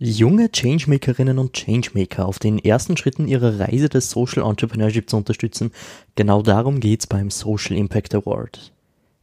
[0.00, 5.72] Junge Changemakerinnen und Changemaker auf den ersten Schritten ihrer Reise des Social Entrepreneurship zu unterstützen,
[6.14, 8.72] genau darum geht's beim Social Impact Award.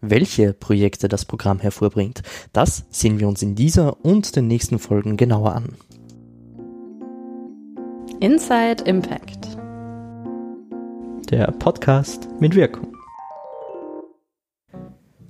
[0.01, 5.15] Welche Projekte das Programm hervorbringt, das sehen wir uns in dieser und den nächsten Folgen
[5.15, 5.69] genauer an.
[8.19, 9.57] Inside Impact.
[11.31, 12.94] Der Podcast mit Wirkung.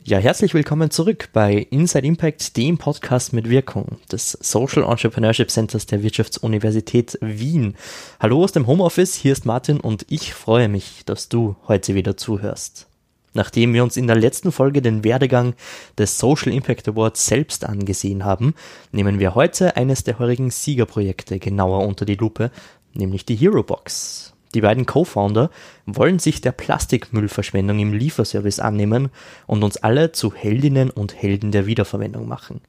[0.08, 5.88] Ja, herzlich willkommen zurück bei Inside Impact, dem Podcast mit Wirkung des Social Entrepreneurship Centers
[5.88, 7.76] der Wirtschaftsuniversität Wien.
[8.20, 12.18] Hallo aus dem Homeoffice, hier ist Martin und ich freue mich, dass du heute wieder
[12.18, 12.86] zuhörst.
[13.34, 15.56] Nachdem wir uns in der letzten Folge den Werdegang
[15.98, 18.54] des Social Impact Awards selbst angesehen haben,
[18.92, 22.52] nehmen wir heute eines der heurigen Siegerprojekte genauer unter die Lupe,
[22.94, 24.35] nämlich die Hero Box.
[24.56, 25.50] Die beiden Co-Founder
[25.86, 29.10] wollen sich der Plastikmüllverschwendung im Lieferservice annehmen
[29.48, 32.62] und uns alle zu Heldinnen und Helden der Wiederverwendung machen.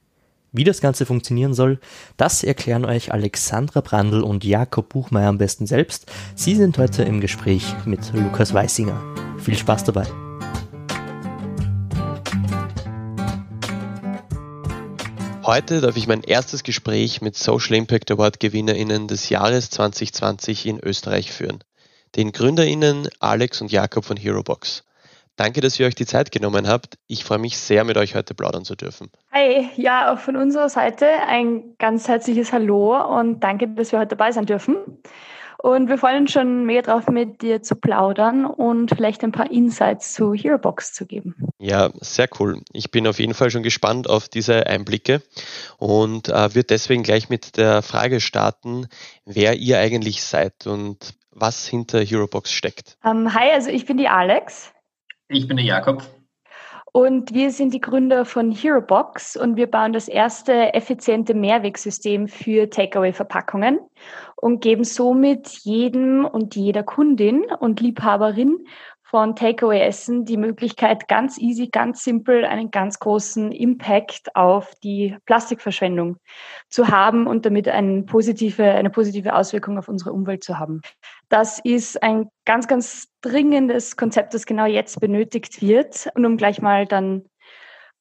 [0.51, 1.79] Wie das Ganze funktionieren soll,
[2.17, 6.11] das erklären euch Alexandra Brandl und Jakob Buchmeier am besten selbst.
[6.35, 9.01] Sie sind heute im Gespräch mit Lukas Weissinger.
[9.37, 10.07] Viel Spaß dabei!
[15.45, 20.81] Heute darf ich mein erstes Gespräch mit Social Impact Award GewinnerInnen des Jahres 2020 in
[20.81, 21.63] Österreich führen
[22.17, 24.83] den GründerInnen Alex und Jakob von HeroBox.
[25.35, 26.97] Danke, dass ihr euch die Zeit genommen habt.
[27.05, 29.11] Ich freue mich sehr, mit euch heute plaudern zu dürfen.
[29.31, 34.15] Hi, ja, auch von unserer Seite ein ganz herzliches Hallo und danke, dass wir heute
[34.15, 34.77] dabei sein dürfen.
[35.59, 39.51] Und wir freuen uns schon mega drauf, mit dir zu plaudern und vielleicht ein paar
[39.51, 41.35] Insights zu HeroBox zu geben.
[41.59, 42.61] Ja, sehr cool.
[42.73, 45.21] Ich bin auf jeden Fall schon gespannt auf diese Einblicke
[45.77, 48.87] und äh, würde deswegen gleich mit der Frage starten,
[49.25, 52.97] wer ihr eigentlich seid und was hinter HeroBox steckt.
[53.03, 54.73] Um, ähm, hi, also ich bin die Alex.
[55.29, 56.03] Ich bin der Jakob.
[56.93, 62.69] Und wir sind die Gründer von HeroBox und wir bauen das erste effiziente Mehrwegsystem für
[62.69, 63.79] Takeaway-Verpackungen
[64.35, 68.65] und geben somit jedem und jeder Kundin und Liebhaberin
[69.09, 76.17] von Takeaway-Essen die Möglichkeit, ganz easy, ganz simpel einen ganz großen Impact auf die Plastikverschwendung
[76.69, 80.81] zu haben und damit eine positive, eine positive Auswirkung auf unsere Umwelt zu haben.
[81.29, 86.09] Das ist ein ganz, ganz dringendes Konzept, das genau jetzt benötigt wird.
[86.15, 87.23] Und um gleich mal dann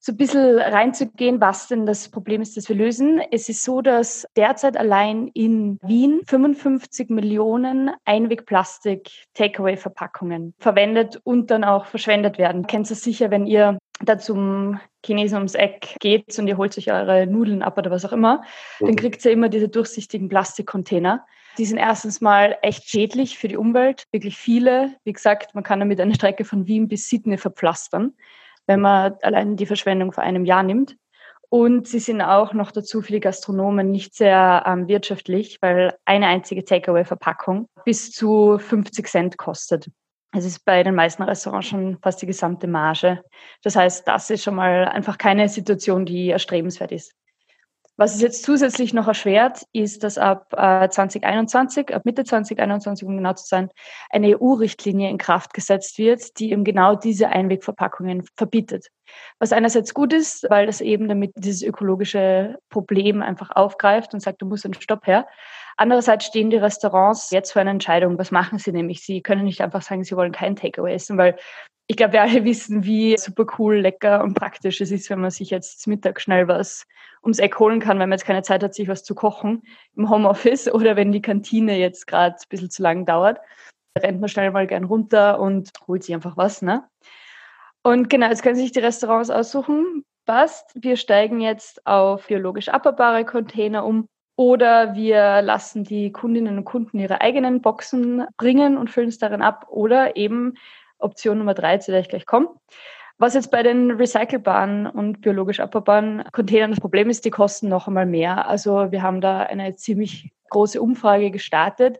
[0.07, 3.21] so ein bisschen reinzugehen, was denn das Problem ist, das wir lösen.
[3.33, 11.87] Es ist so, dass derzeit allein in Wien 55 Millionen Einwegplastik-Takeaway-Verpackungen verwendet und dann auch
[11.87, 12.69] verschwendet werden.
[12.69, 16.93] Kennt ihr sicher, wenn ihr da zum Chinesen ums Eck geht und ihr holt euch
[16.93, 18.45] eure Nudeln ab oder was auch immer,
[18.79, 18.87] mhm.
[18.87, 21.27] dann kriegt ihr immer diese durchsichtigen Plastikcontainer.
[21.59, 24.95] Die sind erstens mal echt schädlich für die Umwelt, wirklich viele.
[25.03, 28.15] Wie gesagt, man kann damit eine Strecke von Wien bis Sydney verpflastern
[28.67, 30.97] wenn man allein die Verschwendung vor einem Jahr nimmt.
[31.49, 36.27] Und sie sind auch noch dazu für die Gastronomen nicht sehr ähm, wirtschaftlich, weil eine
[36.27, 39.89] einzige Takeaway-Verpackung bis zu 50 Cent kostet.
[40.33, 43.23] Es ist bei den meisten Restaurants schon fast die gesamte Marge.
[43.63, 47.13] Das heißt, das ist schon mal einfach keine Situation, die erstrebenswert ist.
[47.99, 53.17] Was es jetzt zusätzlich noch erschwert, ist, dass ab äh, 2021, ab Mitte 2021, um
[53.17, 53.71] genau zu sein,
[54.11, 58.89] eine EU-Richtlinie in Kraft gesetzt wird, die eben genau diese Einwegverpackungen verbietet.
[59.39, 64.43] Was einerseits gut ist, weil das eben damit dieses ökologische Problem einfach aufgreift und sagt,
[64.43, 65.27] du musst einen Stopp her.
[65.77, 68.19] Andererseits stehen die Restaurants jetzt vor einer Entscheidung.
[68.19, 69.03] Was machen sie nämlich?
[69.03, 71.37] Sie können nicht einfach sagen, sie wollen kein Takeaway essen, weil
[71.89, 75.31] ich glaube, wir alle wissen, wie super cool, lecker und praktisch es ist, wenn man
[75.31, 76.85] sich jetzt zum Mittag schnell was
[77.23, 79.63] ums Eck holen kann, wenn man jetzt keine Zeit hat, sich was zu kochen
[79.97, 83.39] im Homeoffice oder wenn die Kantine jetzt gerade ein bisschen zu lang dauert.
[83.95, 86.61] Da rennt man schnell mal gern runter und holt sich einfach was.
[86.61, 86.89] Ne?
[87.83, 90.05] Und genau, jetzt können sich die Restaurants aussuchen.
[90.27, 96.65] Passt, wir steigen jetzt auf biologisch abbaubare Container um oder wir lassen die Kundinnen und
[96.65, 100.55] Kunden ihre eigenen Boxen bringen und füllen es darin ab oder eben
[100.99, 102.51] Option Nummer drei, zu der ich gleich komme.
[103.19, 107.89] Was jetzt bei den recycelbaren und biologisch abbaubaren Containern das Problem ist, die kosten noch
[107.89, 108.47] einmal mehr.
[108.47, 111.99] Also wir haben da eine ziemlich große Umfrage gestartet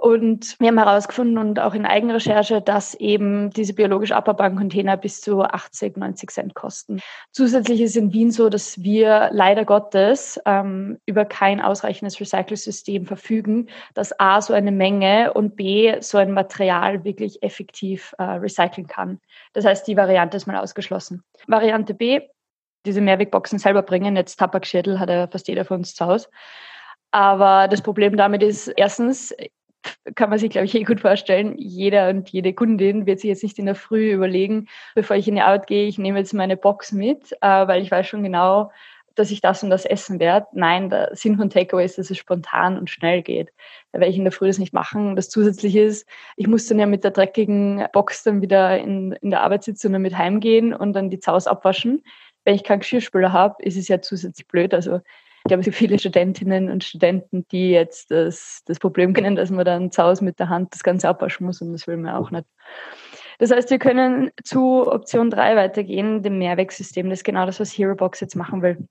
[0.00, 5.20] und wir haben herausgefunden und auch in Eigenrecherche, dass eben diese biologisch abbaubaren Container bis
[5.20, 7.00] zu 80, 90 Cent kosten.
[7.32, 13.68] Zusätzlich ist in Wien so, dass wir leider Gottes ähm, über kein ausreichendes Recyclesystem verfügen,
[13.92, 19.20] das A so eine Menge und B so ein Material wirklich effektiv äh, recyceln kann.
[19.52, 21.22] Das heißt, die Variante ist mal ausgeschlossen.
[21.46, 22.22] Variante B,
[22.86, 24.16] diese Mehrwegboxen selber bringen.
[24.16, 26.28] Jetzt Tabakschädel hat ja fast jeder von uns zu Hause.
[27.10, 29.34] Aber das Problem damit ist, erstens,
[30.14, 33.42] kann man sich, glaube ich, eh gut vorstellen, jeder und jede Kundin wird sich jetzt
[33.42, 36.56] nicht in der Früh überlegen, bevor ich in die Arbeit gehe, ich nehme jetzt meine
[36.56, 38.70] Box mit, äh, weil ich weiß schon genau,
[39.14, 40.46] dass ich das und das essen werde.
[40.52, 43.52] Nein, der Sinn von Takeaway ist, dass es spontan und schnell geht.
[43.92, 45.16] Da werde ich in der Früh das nicht machen.
[45.16, 49.30] Das zusätzliche ist, ich muss dann ja mit der dreckigen Box dann wieder in, in
[49.30, 52.02] der Arbeit sitzen damit heimgehen und dann die Zaus abwaschen.
[52.44, 54.72] Wenn ich keinen Geschirrspüler habe, ist es ja zusätzlich blöd.
[54.72, 55.00] Also
[55.46, 59.64] ich habe so viele Studentinnen und Studenten, die jetzt das, das Problem kennen, dass man
[59.64, 62.30] dann zu Hause mit der Hand das Ganze abwaschen muss und das will man auch
[62.30, 62.46] nicht.
[63.38, 67.08] Das heißt, wir können zu Option 3 weitergehen, dem Mehrwegsystem.
[67.08, 68.86] Das ist genau das, was HeroBox jetzt machen will.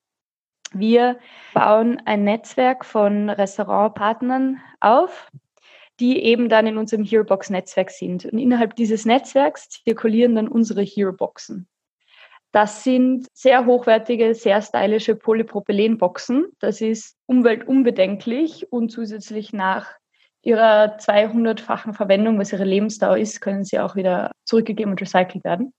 [0.74, 1.20] Wir
[1.54, 5.32] bauen ein Netzwerk von Restaurantpartnern auf,
[6.00, 8.26] die eben dann in unserem HeroBox-Netzwerk sind.
[8.26, 11.68] Und innerhalb dieses Netzwerks zirkulieren dann unsere HeroBoxen.
[12.52, 16.48] Das sind sehr hochwertige, sehr stylische Polypropylenboxen.
[16.60, 19.92] Das ist umweltunbedenklich und zusätzlich nach
[20.42, 25.74] ihrer 200-fachen Verwendung, was ihre Lebensdauer ist, können sie auch wieder zurückgegeben und recycelt werden.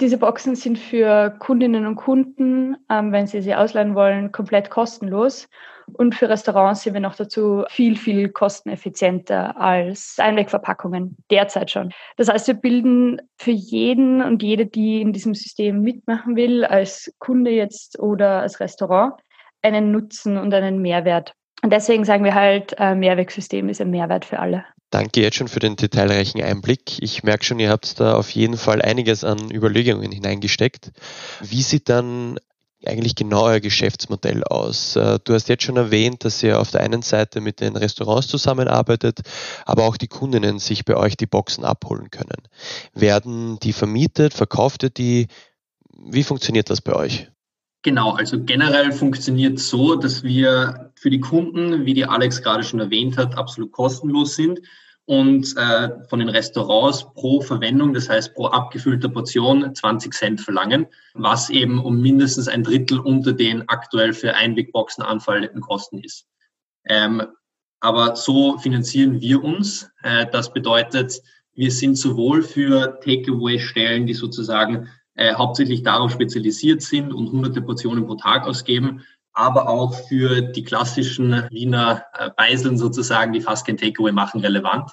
[0.00, 5.48] Diese Boxen sind für Kundinnen und Kunden, ähm, wenn sie sie ausleihen wollen, komplett kostenlos.
[5.92, 11.92] Und für Restaurants sind wir noch dazu viel, viel kosteneffizienter als Einwegverpackungen, derzeit schon.
[12.16, 17.12] Das heißt, wir bilden für jeden und jede, die in diesem System mitmachen will, als
[17.18, 19.14] Kunde jetzt oder als Restaurant,
[19.60, 21.34] einen Nutzen und einen Mehrwert.
[21.62, 24.64] Und deswegen sagen wir halt, äh, Mehrwegsystem ist ein Mehrwert für alle.
[24.92, 27.02] Danke jetzt schon für den detailreichen Einblick.
[27.02, 30.92] Ich merke schon, ihr habt da auf jeden Fall einiges an Überlegungen hineingesteckt.
[31.40, 32.38] Wie sieht dann
[32.84, 34.96] eigentlich genau euer Geschäftsmodell aus?
[34.96, 38.28] Äh, du hast jetzt schon erwähnt, dass ihr auf der einen Seite mit den Restaurants
[38.28, 39.20] zusammenarbeitet,
[39.64, 42.42] aber auch die Kundinnen sich bei euch die Boxen abholen können.
[42.92, 44.34] Werden die vermietet?
[44.34, 45.28] Verkauft ihr die?
[46.04, 47.31] Wie funktioniert das bei euch?
[47.82, 52.78] Genau, also generell funktioniert so, dass wir für die Kunden, wie die Alex gerade schon
[52.78, 54.60] erwähnt hat, absolut kostenlos sind
[55.04, 60.86] und äh, von den Restaurants pro Verwendung, das heißt pro abgefüllter Portion 20 Cent verlangen,
[61.14, 66.28] was eben um mindestens ein Drittel unter den aktuell für Einwegboxen anfallenden Kosten ist.
[66.84, 67.22] Ähm,
[67.80, 69.90] aber so finanzieren wir uns.
[70.04, 71.20] Äh, das bedeutet,
[71.54, 78.06] wir sind sowohl für Takeaway-Stellen, die sozusagen äh, hauptsächlich darauf spezialisiert sind und hunderte Portionen
[78.06, 83.76] pro Tag ausgeben, aber auch für die klassischen Wiener äh, Beiseln sozusagen, die fast kein
[83.76, 84.92] Takeaway machen, relevant.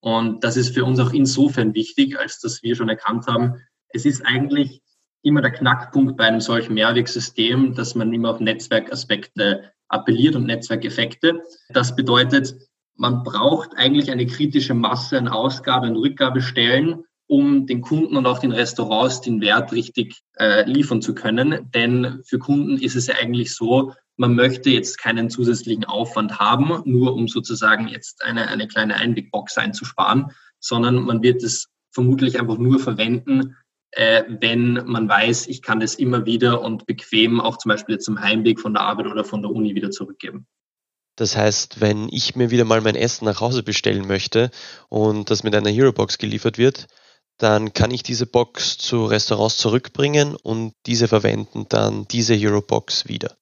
[0.00, 4.04] Und das ist für uns auch insofern wichtig, als dass wir schon erkannt haben, es
[4.04, 4.82] ist eigentlich
[5.22, 11.42] immer der Knackpunkt bei einem solchen Mehrwegsystem, dass man immer auf Netzwerkaspekte appelliert und Netzwerkeffekte.
[11.70, 12.54] Das bedeutet,
[12.94, 18.38] man braucht eigentlich eine kritische Masse an Ausgabe- und Rückgabestellen, um den Kunden und auch
[18.38, 21.70] den Restaurants den Wert richtig äh, liefern zu können.
[21.74, 26.82] Denn für Kunden ist es ja eigentlich so, man möchte jetzt keinen zusätzlichen Aufwand haben,
[26.84, 30.30] nur um sozusagen jetzt eine, eine kleine Einwegbox einzusparen,
[30.60, 33.56] sondern man wird es vermutlich einfach nur verwenden,
[33.90, 38.04] äh, wenn man weiß, ich kann das immer wieder und bequem auch zum Beispiel jetzt
[38.04, 40.46] zum Heimweg von der Arbeit oder von der Uni wieder zurückgeben.
[41.16, 44.50] Das heißt, wenn ich mir wieder mal mein Essen nach Hause bestellen möchte
[44.90, 46.86] und das mit einer Hero-Box geliefert wird,
[47.38, 53.08] dann kann ich diese Box zu Restaurants zurückbringen und diese verwenden dann diese Hero Box
[53.08, 53.32] wieder.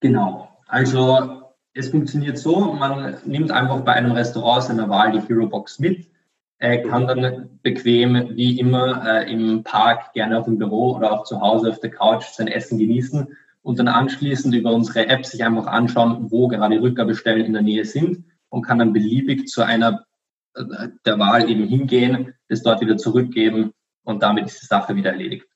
[0.00, 0.48] Genau.
[0.66, 1.42] Also
[1.74, 6.08] es funktioniert so, man nimmt einfach bei einem Restaurant seiner Wahl die Hero Box mit,
[6.58, 11.24] äh, kann dann bequem wie immer äh, im Park, gerne auch im Büro oder auch
[11.24, 15.44] zu Hause auf der Couch sein Essen genießen und dann anschließend über unsere App sich
[15.44, 20.04] einfach anschauen, wo gerade Rückgabestellen in der Nähe sind und kann dann beliebig zu einer
[20.56, 23.72] der Wahl eben hingehen, das dort wieder zurückgeben
[24.04, 25.46] und damit ist die Sache wieder erledigt.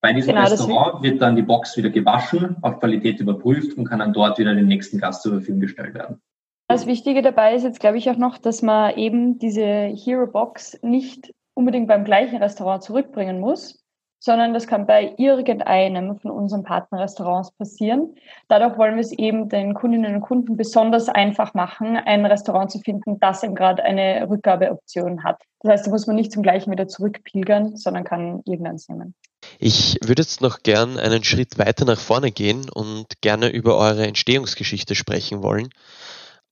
[0.00, 4.00] Bei diesem genau, Restaurant wird dann die Box wieder gewaschen, auf Qualität überprüft und kann
[4.00, 6.20] dann dort wieder dem nächsten Gast zur Verfügung gestellt werden.
[6.68, 10.78] Das Wichtige dabei ist jetzt, glaube ich, auch noch, dass man eben diese Hero Box
[10.82, 13.83] nicht unbedingt beim gleichen Restaurant zurückbringen muss,
[14.24, 18.14] sondern das kann bei irgendeinem von unseren Partnerrestaurants passieren.
[18.48, 22.78] Dadurch wollen wir es eben den Kundinnen und Kunden besonders einfach machen, ein Restaurant zu
[22.78, 25.42] finden, das eben gerade eine Rückgabeoption hat.
[25.60, 29.14] Das heißt, da muss man nicht zum gleichen wieder zurückpilgern, sondern kann irgendeins nehmen.
[29.58, 34.06] Ich würde jetzt noch gern einen Schritt weiter nach vorne gehen und gerne über eure
[34.06, 35.68] Entstehungsgeschichte sprechen wollen.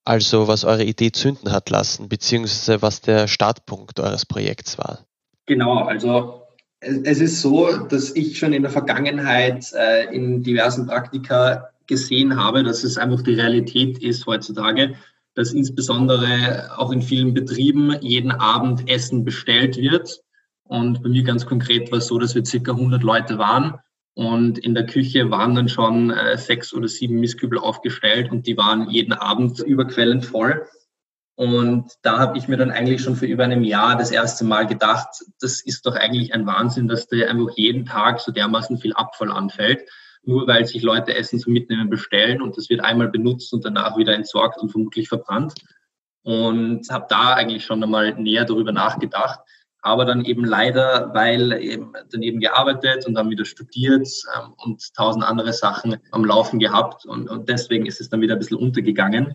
[0.04, 5.06] Also was eure Idee zünden hat lassen, beziehungsweise was der Startpunkt eures Projekts war.
[5.46, 6.42] Genau, also
[6.82, 12.62] es ist so, dass ich schon in der Vergangenheit äh, in diversen Praktika gesehen habe,
[12.62, 14.94] dass es einfach die Realität ist heutzutage,
[15.34, 20.20] dass insbesondere auch in vielen Betrieben jeden Abend Essen bestellt wird.
[20.64, 23.74] Und bei mir ganz konkret war es so, dass wir circa 100 Leute waren
[24.14, 28.56] und in der Küche waren dann schon äh, sechs oder sieben Mistkübel aufgestellt und die
[28.56, 30.66] waren jeden Abend überquellend voll.
[31.34, 34.66] Und da habe ich mir dann eigentlich schon für über einem Jahr das erste Mal
[34.66, 35.08] gedacht,
[35.40, 39.32] das ist doch eigentlich ein Wahnsinn, dass da einfach jeden Tag so dermaßen viel Abfall
[39.32, 39.88] anfällt.
[40.24, 43.96] nur weil sich Leute Essen zum Mitnehmen bestellen und das wird einmal benutzt und danach
[43.96, 45.54] wieder entsorgt und vermutlich verbrannt.
[46.22, 49.40] Und habe da eigentlich schon einmal näher darüber nachgedacht.
[49.80, 55.24] Aber dann eben leider, weil eben daneben gearbeitet und dann wieder studiert ähm, und tausend
[55.24, 57.04] andere Sachen am Laufen gehabt.
[57.04, 59.34] Und, und deswegen ist es dann wieder ein bisschen untergegangen.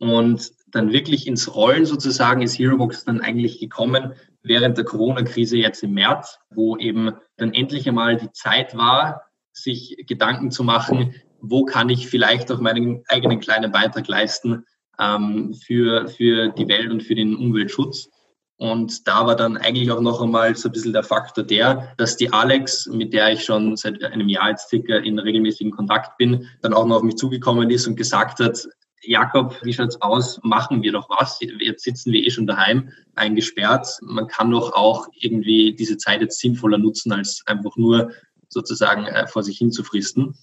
[0.00, 5.82] Und dann wirklich ins Rollen sozusagen ist HeroBox dann eigentlich gekommen während der Corona-Krise jetzt
[5.82, 11.66] im März, wo eben dann endlich einmal die Zeit war, sich Gedanken zu machen, wo
[11.66, 14.64] kann ich vielleicht auch meinen eigenen kleinen Beitrag leisten
[14.98, 18.08] ähm, für, für die Welt und für den Umweltschutz.
[18.56, 22.16] Und da war dann eigentlich auch noch einmal so ein bisschen der Faktor der, dass
[22.16, 26.46] die Alex, mit der ich schon seit einem Jahr jetzt circa in regelmäßigen Kontakt bin,
[26.62, 28.66] dann auch noch auf mich zugekommen ist und gesagt hat,
[29.02, 30.40] Jakob, wie schaut's aus?
[30.42, 31.38] Machen wir doch was.
[31.40, 33.88] Jetzt sitzen wir eh schon daheim, eingesperrt.
[34.02, 38.12] Man kann doch auch irgendwie diese Zeit jetzt sinnvoller nutzen, als einfach nur
[38.48, 40.34] sozusagen äh, vor sich hin zu fristen.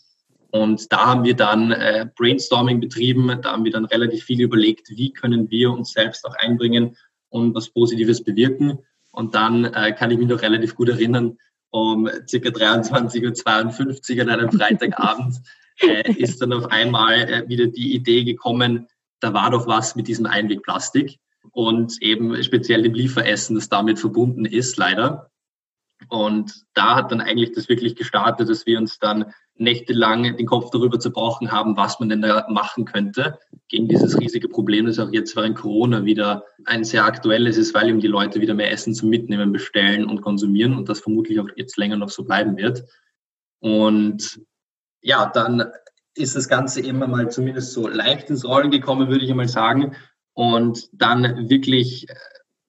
[0.52, 3.28] Und da haben wir dann äh, Brainstorming betrieben.
[3.42, 6.96] Da haben wir dann relativ viel überlegt, wie können wir uns selbst auch einbringen
[7.30, 8.80] und was Positives bewirken.
[9.12, 11.38] Und dann äh, kann ich mich noch relativ gut erinnern,
[11.70, 15.42] um circa 23.52 Uhr an einem Freitagabend
[15.82, 18.88] äh, ist dann auf einmal äh, wieder die Idee gekommen,
[19.20, 21.18] da war doch was mit diesem Einwegplastik
[21.52, 25.32] und eben speziell dem Lieferessen, das damit verbunden ist, leider.
[26.10, 30.70] Und da hat dann eigentlich das wirklich gestartet, dass wir uns dann nächtelang den Kopf
[30.70, 35.12] darüber zerbrochen haben, was man denn da machen könnte gegen dieses riesige Problem, das auch
[35.12, 38.94] jetzt während Corona wieder ein sehr aktuelles ist, weil eben die Leute wieder mehr Essen
[38.94, 42.84] zum Mitnehmen bestellen und konsumieren und das vermutlich auch jetzt länger noch so bleiben wird.
[43.60, 44.40] Und
[45.08, 45.72] ja, dann
[46.16, 49.96] ist das Ganze immer mal zumindest so leicht ins Rollen gekommen, würde ich einmal sagen.
[50.34, 52.08] Und dann wirklich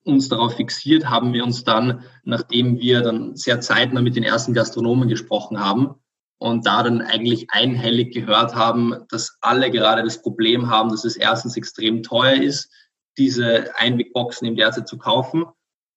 [0.05, 4.53] uns darauf fixiert, haben wir uns dann, nachdem wir dann sehr zeitnah mit den ersten
[4.53, 5.95] Gastronomen gesprochen haben
[6.37, 11.17] und da dann eigentlich einhellig gehört haben, dass alle gerade das Problem haben, dass es
[11.17, 12.71] erstens extrem teuer ist,
[13.17, 15.45] diese Einwegboxen im derzeit zu kaufen.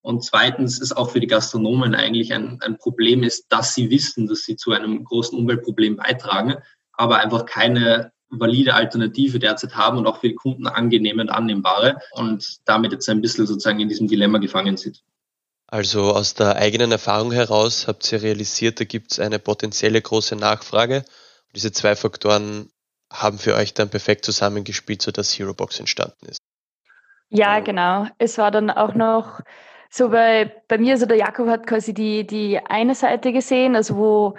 [0.03, 4.27] Und zweitens ist auch für die Gastronomen eigentlich ein, ein Problem ist, dass sie wissen,
[4.27, 6.57] dass sie zu einem großen Umweltproblem beitragen,
[6.93, 11.99] aber einfach keine valide Alternative derzeit haben und auch für die Kunden angenehm und annehmbare
[12.13, 15.03] und damit jetzt ein bisschen sozusagen in diesem Dilemma gefangen sind.
[15.69, 20.37] Also aus der eigenen Erfahrung heraus habt ihr realisiert, da gibt es eine potenzielle große
[20.37, 20.97] Nachfrage.
[20.97, 22.71] Und diese zwei Faktoren
[23.11, 26.41] haben für euch dann perfekt zusammengespielt, sodass HeroBox entstanden ist.
[27.29, 28.07] Ja, genau.
[28.19, 29.41] Es war dann auch noch
[29.95, 33.97] so bei, bei mir, also der Jakob hat quasi die, die eine Seite gesehen, also
[33.97, 34.35] wo,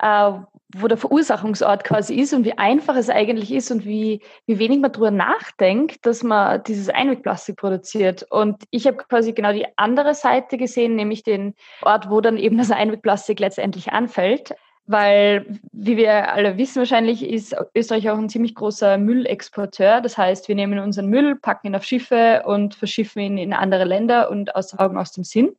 [0.00, 0.32] äh,
[0.76, 4.80] wo der Verursachungsort quasi ist und wie einfach es eigentlich ist und wie, wie wenig
[4.80, 8.26] man darüber nachdenkt, dass man dieses Einwegplastik produziert.
[8.28, 12.58] Und ich habe quasi genau die andere Seite gesehen, nämlich den Ort, wo dann eben
[12.58, 14.54] das Einwegplastik letztendlich anfällt.
[14.90, 20.00] Weil, wie wir alle wissen wahrscheinlich, ist Österreich auch ein ziemlich großer Müllexporteur.
[20.00, 23.84] Das heißt, wir nehmen unseren Müll, packen ihn auf Schiffe und verschiffen ihn in andere
[23.84, 25.54] Länder und aus den Augen, aus dem Sinn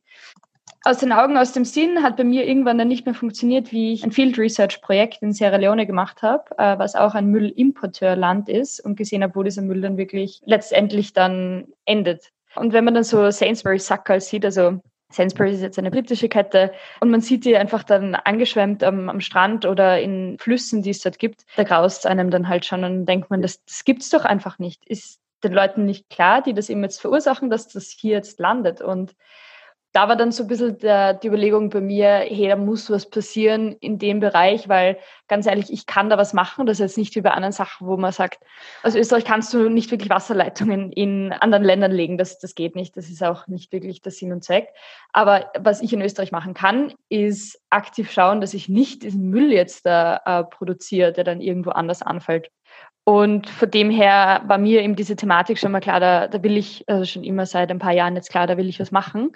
[0.83, 3.93] aus den Augen, aus dem Sinn hat bei mir irgendwann dann nicht mehr funktioniert, wie
[3.93, 8.48] ich ein Field Research Projekt in Sierra Leone gemacht habe, äh, was auch ein Müllimporteurland
[8.50, 12.31] ist und gesehen habe, wo dieser Müll dann wirklich letztendlich dann endet.
[12.55, 16.71] Und wenn man dann so Sainsbury Sackerl sieht, also Sainsbury ist jetzt eine britische Kette
[16.99, 21.01] und man sieht die einfach dann angeschwemmt am, am Strand oder in Flüssen, die es
[21.01, 24.25] dort gibt, da graust einem dann halt schon und denkt man, das, das gibt's doch
[24.25, 24.85] einfach nicht.
[24.87, 28.81] Ist den Leuten nicht klar, die das eben jetzt verursachen, dass das hier jetzt landet
[28.81, 29.15] und
[29.91, 33.10] da war dann so ein bisschen der, die Überlegung bei mir, hey, da muss was
[33.10, 36.67] passieren in dem Bereich, weil ganz ehrlich, ich kann da was machen.
[36.67, 38.43] Das ist jetzt nicht wie bei anderen Sachen, wo man sagt,
[38.84, 42.19] aus Österreich kannst du nicht wirklich Wasserleitungen in anderen Ländern legen.
[42.19, 42.96] Das, das geht nicht.
[42.98, 44.67] Das ist auch nicht wirklich der Sinn und Zweck.
[45.12, 49.51] Aber was ich in Österreich machen kann, ist aktiv schauen, dass ich nicht diesen Müll
[49.51, 52.51] jetzt da äh, produziere, der dann irgendwo anders anfällt.
[53.05, 56.58] Und von dem her war mir eben diese Thematik schon mal klar, da, da will
[56.58, 59.31] ich, also schon immer seit ein paar Jahren jetzt klar, da will ich was machen.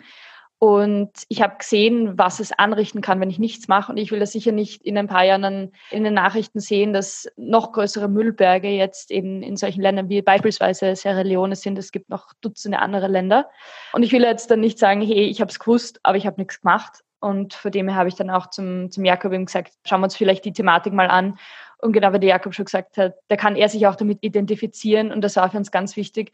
[0.64, 3.92] Und ich habe gesehen, was es anrichten kann, wenn ich nichts mache.
[3.92, 7.30] Und ich will das sicher nicht in ein paar Jahren in den Nachrichten sehen, dass
[7.36, 11.78] noch größere Müllberge jetzt in, in solchen Ländern wie beispielsweise Sierra Leone sind.
[11.78, 13.50] Es gibt noch Dutzende andere Länder.
[13.92, 16.40] Und ich will jetzt dann nicht sagen, hey, ich habe es gewusst, aber ich habe
[16.40, 17.04] nichts gemacht.
[17.20, 20.06] Und von dem her habe ich dann auch zum, zum Jakob eben gesagt, schauen wir
[20.06, 21.38] uns vielleicht die Thematik mal an.
[21.80, 25.12] Und genau wie der Jakob schon gesagt hat, da kann er sich auch damit identifizieren.
[25.12, 26.32] Und das war für uns ganz wichtig,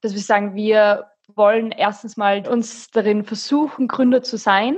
[0.00, 4.76] dass wir sagen, wir wollen erstens mal uns darin versuchen, Gründer zu sein.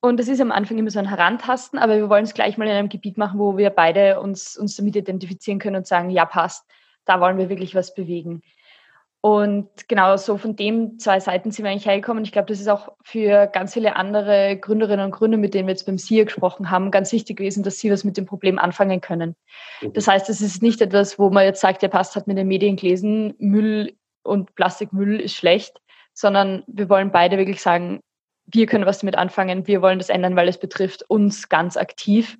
[0.00, 2.66] Und das ist am Anfang immer so ein Herantasten, aber wir wollen es gleich mal
[2.66, 6.24] in einem Gebiet machen, wo wir beide uns, uns damit identifizieren können und sagen, ja,
[6.24, 6.64] passt,
[7.04, 8.42] da wollen wir wirklich was bewegen.
[9.26, 12.22] Und genau so von dem zwei Seiten sind wir eigentlich hergekommen.
[12.22, 15.72] Ich glaube, das ist auch für ganz viele andere Gründerinnen und Gründer, mit denen wir
[15.72, 19.00] jetzt beim SIA gesprochen haben, ganz wichtig gewesen, dass sie was mit dem Problem anfangen
[19.00, 19.34] können.
[19.80, 19.94] Mhm.
[19.94, 22.46] Das heißt, es ist nicht etwas, wo man jetzt sagt, ja passt, hat mit den
[22.46, 25.80] Medien gelesen, Müll und Plastikmüll ist schlecht,
[26.16, 28.00] sondern wir wollen beide wirklich sagen,
[28.46, 32.38] wir können was damit anfangen, wir wollen das ändern, weil es betrifft uns ganz aktiv.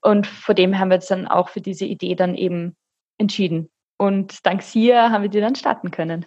[0.00, 2.76] Und vor dem haben wir jetzt dann auch für diese Idee dann eben
[3.18, 3.68] entschieden.
[3.98, 6.24] Und dank SIA haben wir die dann starten können.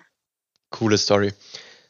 [0.69, 1.33] Coole Story.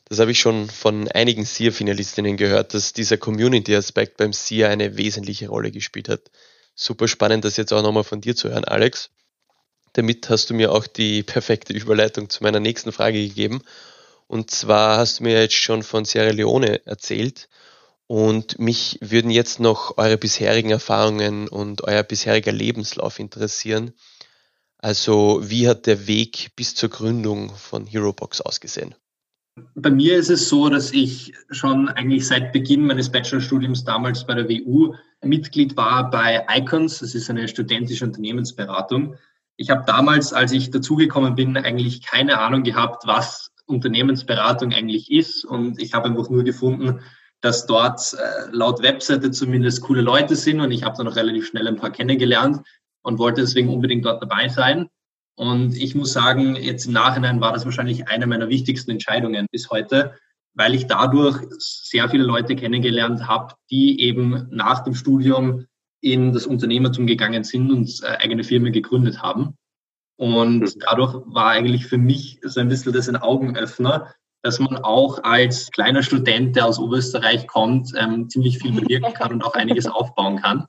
[0.05, 5.49] Das habe ich schon von einigen SIA-Finalistinnen gehört, dass dieser Community-Aspekt beim SIA eine wesentliche
[5.49, 6.31] Rolle gespielt hat.
[6.75, 9.09] Super spannend, das jetzt auch nochmal von dir zu hören, Alex.
[9.93, 13.61] Damit hast du mir auch die perfekte Überleitung zu meiner nächsten Frage gegeben.
[14.27, 17.49] Und zwar hast du mir jetzt schon von Sierra Leone erzählt.
[18.07, 23.93] Und mich würden jetzt noch eure bisherigen Erfahrungen und euer bisheriger Lebenslauf interessieren.
[24.77, 28.93] Also wie hat der Weg bis zur Gründung von HeroBox ausgesehen?
[29.75, 34.33] Bei mir ist es so, dass ich schon eigentlich seit Beginn meines Bachelorstudiums damals bei
[34.33, 36.99] der WU Mitglied war bei Icons.
[36.99, 39.15] Das ist eine studentische Unternehmensberatung.
[39.55, 45.45] Ich habe damals, als ich dazugekommen bin, eigentlich keine Ahnung gehabt, was Unternehmensberatung eigentlich ist.
[45.45, 47.01] Und ich habe einfach nur gefunden,
[47.41, 50.61] dass dort äh, laut Webseite zumindest coole Leute sind.
[50.61, 52.61] Und ich habe dann auch relativ schnell ein paar kennengelernt
[53.03, 54.89] und wollte deswegen unbedingt dort dabei sein.
[55.35, 59.69] Und ich muss sagen, jetzt im Nachhinein war das wahrscheinlich eine meiner wichtigsten Entscheidungen bis
[59.71, 60.13] heute,
[60.53, 65.65] weil ich dadurch sehr viele Leute kennengelernt habe, die eben nach dem Studium
[66.01, 69.57] in das Unternehmertum gegangen sind und äh, eigene Firmen gegründet haben.
[70.17, 75.23] Und dadurch war eigentlich für mich so ein bisschen das ein Augenöffner, dass man auch
[75.23, 79.87] als kleiner Student, der aus Oberösterreich kommt, ähm, ziemlich viel bewirken kann und auch einiges
[79.87, 80.67] aufbauen kann.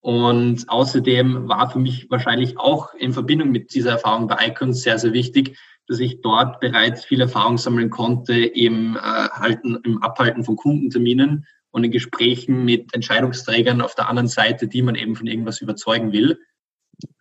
[0.00, 4.98] Und außerdem war für mich wahrscheinlich auch in Verbindung mit dieser Erfahrung bei Icons sehr,
[4.98, 10.44] sehr wichtig, dass ich dort bereits viel Erfahrung sammeln konnte im, äh, Halten, im Abhalten
[10.44, 15.26] von Kundenterminen und in Gesprächen mit Entscheidungsträgern auf der anderen Seite, die man eben von
[15.26, 16.40] irgendwas überzeugen will.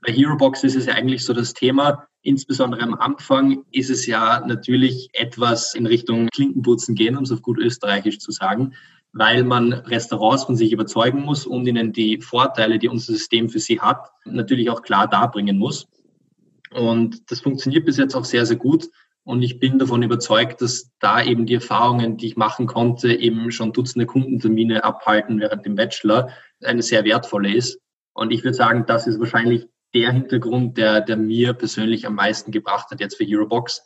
[0.06, 4.44] Bei HeroBox ist es ja eigentlich so das Thema, insbesondere am Anfang ist es ja
[4.46, 8.74] natürlich etwas in Richtung Klinkenputzen gehen, um es auf gut österreichisch zu sagen
[9.14, 13.60] weil man Restaurants von sich überzeugen muss und ihnen die Vorteile, die unser System für
[13.60, 15.88] sie hat, natürlich auch klar darbringen muss.
[16.72, 18.90] Und das funktioniert bis jetzt auch sehr, sehr gut.
[19.24, 23.52] Und ich bin davon überzeugt, dass da eben die Erfahrungen, die ich machen konnte, eben
[23.52, 26.30] schon Dutzende Kundentermine abhalten während dem Bachelor,
[26.64, 27.80] eine sehr wertvolle ist.
[28.18, 32.52] Und ich würde sagen, das ist wahrscheinlich der Hintergrund, der, der mir persönlich am meisten
[32.52, 33.84] gebracht hat jetzt für HeroBox.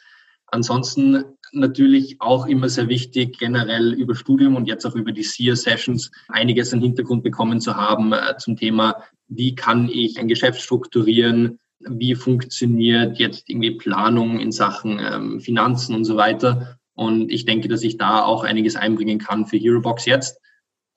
[0.48, 6.12] Ansonsten natürlich auch immer sehr wichtig, generell über Studium und jetzt auch über die SEER-Sessions
[6.30, 11.60] einiges an Hintergrund bekommen zu haben äh, zum Thema, wie kann ich ein Geschäft strukturieren,
[11.80, 16.78] wie funktioniert jetzt irgendwie Planung in Sachen ähm, Finanzen und so weiter.
[16.94, 20.40] Und ich denke, dass ich da auch einiges einbringen kann für HeroBox jetzt.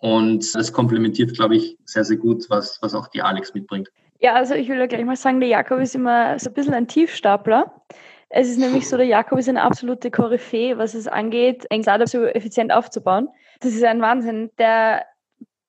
[0.05, 3.89] Und das komplementiert, glaube ich, sehr, sehr gut, was, was auch die Alex mitbringt.
[4.21, 6.75] Ja, also ich will ja gleich mal sagen, der Jakob ist immer so ein bisschen
[6.75, 7.73] ein Tiefstapler.
[8.29, 12.07] Es ist nämlich so, der Jakob ist eine absolute Koryphäe, was es angeht, ein Startup
[12.07, 13.29] so effizient aufzubauen.
[13.61, 14.51] Das ist ein Wahnsinn.
[14.59, 15.07] Der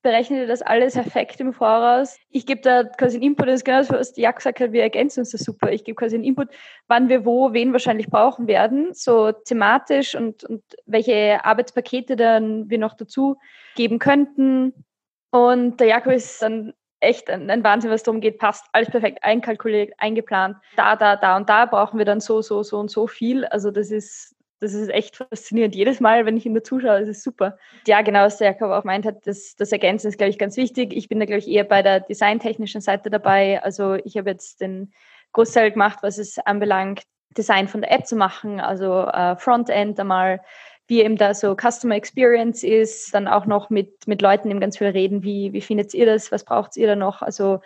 [0.05, 2.15] berechnet das alles perfekt im Voraus.
[2.29, 4.83] Ich gebe da quasi einen Input, das ist genau das, was Jakob gesagt hat, wir
[4.83, 5.71] ergänzen uns das super.
[5.71, 6.49] Ich gebe quasi einen Input,
[6.87, 12.77] wann wir wo, wen wahrscheinlich brauchen werden, so thematisch und, und welche Arbeitspakete dann wir
[12.77, 13.37] noch dazu
[13.73, 14.85] geben könnten.
[15.31, 19.23] Und der Jakob ist dann echt ein, ein Wahnsinn, was darum geht, passt alles perfekt
[19.23, 20.55] einkalkuliert, eingeplant.
[20.75, 23.43] Da, da, da und da brauchen wir dann so, so, so und so viel.
[23.45, 24.34] Also das ist,
[24.65, 25.75] das ist echt faszinierend.
[25.75, 27.57] Jedes Mal, wenn ich ihm da zuschaue, das ist super.
[27.87, 30.57] Ja, genau, was der Jakob auch meint hat, das, das Ergänzen ist, glaube ich, ganz
[30.57, 30.93] wichtig.
[30.93, 33.61] Ich bin da, glaube ich, eher bei der designtechnischen Seite dabei.
[33.63, 34.93] Also ich habe jetzt den
[35.33, 37.03] Großteil gemacht, was es anbelangt,
[37.37, 40.41] Design von der App zu machen, also äh, Frontend einmal
[40.87, 44.77] wie eben da so Customer Experience ist, dann auch noch mit, mit Leuten eben ganz
[44.77, 47.21] viel reden, wie, wie findet ihr das, was braucht ihr da noch?
[47.21, 47.61] Also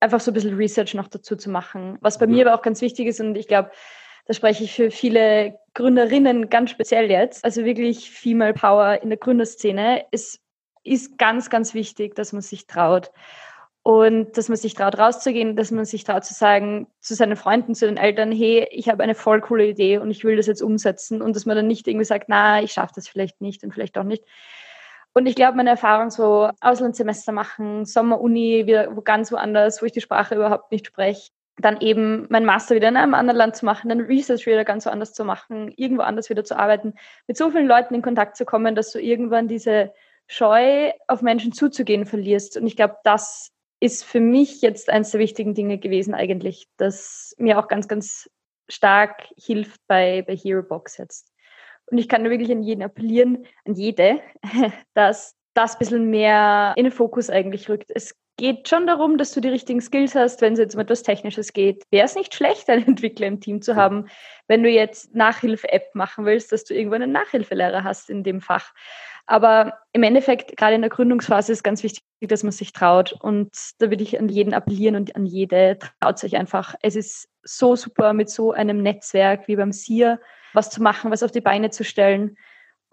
[0.00, 1.96] einfach so ein bisschen Research noch dazu zu machen.
[2.00, 3.70] Was bei mir aber auch ganz wichtig ist und ich glaube,
[4.26, 9.18] da spreche ich für viele Gründerinnen ganz speziell jetzt, also wirklich Female Power in der
[9.18, 10.04] Gründerszene.
[10.10, 10.40] Es
[10.82, 13.10] ist ganz, ganz wichtig, dass man sich traut.
[13.82, 17.76] Und dass man sich traut, rauszugehen, dass man sich traut zu sagen zu seinen Freunden,
[17.76, 20.60] zu den Eltern, hey, ich habe eine voll coole Idee und ich will das jetzt
[20.60, 21.22] umsetzen.
[21.22, 23.96] Und dass man dann nicht irgendwie sagt, na, ich schaffe das vielleicht nicht und vielleicht
[23.96, 24.24] auch nicht.
[25.14, 29.92] Und ich glaube, meine Erfahrung so Auslandssemester machen, Sommeruni, wieder wo ganz woanders, wo ich
[29.92, 33.64] die Sprache überhaupt nicht spreche, dann eben mein Master wieder in einem anderen Land zu
[33.64, 36.94] machen, dann Research wieder ganz woanders zu machen, irgendwo anders wieder zu arbeiten,
[37.26, 39.92] mit so vielen Leuten in Kontakt zu kommen, dass du irgendwann diese
[40.26, 42.56] Scheu auf Menschen zuzugehen verlierst.
[42.56, 47.34] Und ich glaube, das ist für mich jetzt eines der wichtigen Dinge gewesen eigentlich, dass
[47.38, 48.28] mir auch ganz, ganz
[48.68, 51.32] stark hilft bei, bei Hero Box jetzt.
[51.86, 54.20] Und ich kann nur wirklich an jeden appellieren, an jede,
[54.94, 57.90] dass das ein bisschen mehr in den Fokus eigentlich rückt.
[57.94, 61.02] Es geht schon darum, dass du die richtigen Skills hast, wenn es jetzt um etwas
[61.02, 61.84] Technisches geht.
[61.90, 64.06] Wäre es nicht schlecht, einen Entwickler im Team zu haben,
[64.48, 68.72] wenn du jetzt Nachhilfe-App machen willst, dass du irgendwo einen Nachhilfelehrer hast in dem Fach.
[69.28, 73.12] Aber im Endeffekt, gerade in der Gründungsphase, ist ganz wichtig, dass man sich traut.
[73.12, 76.76] Und da würde ich an jeden appellieren und an jede, traut sich einfach.
[76.80, 80.20] Es ist so super, mit so einem Netzwerk wie beim SIR
[80.52, 82.36] was zu machen, was auf die Beine zu stellen.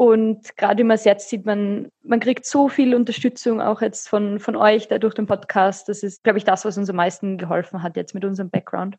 [0.03, 4.09] Und gerade wie man es jetzt sieht, man, man kriegt so viel Unterstützung auch jetzt
[4.09, 5.87] von, von euch da durch den Podcast.
[5.87, 8.97] Das ist, glaube ich, das, was uns am meisten geholfen hat jetzt mit unserem Background.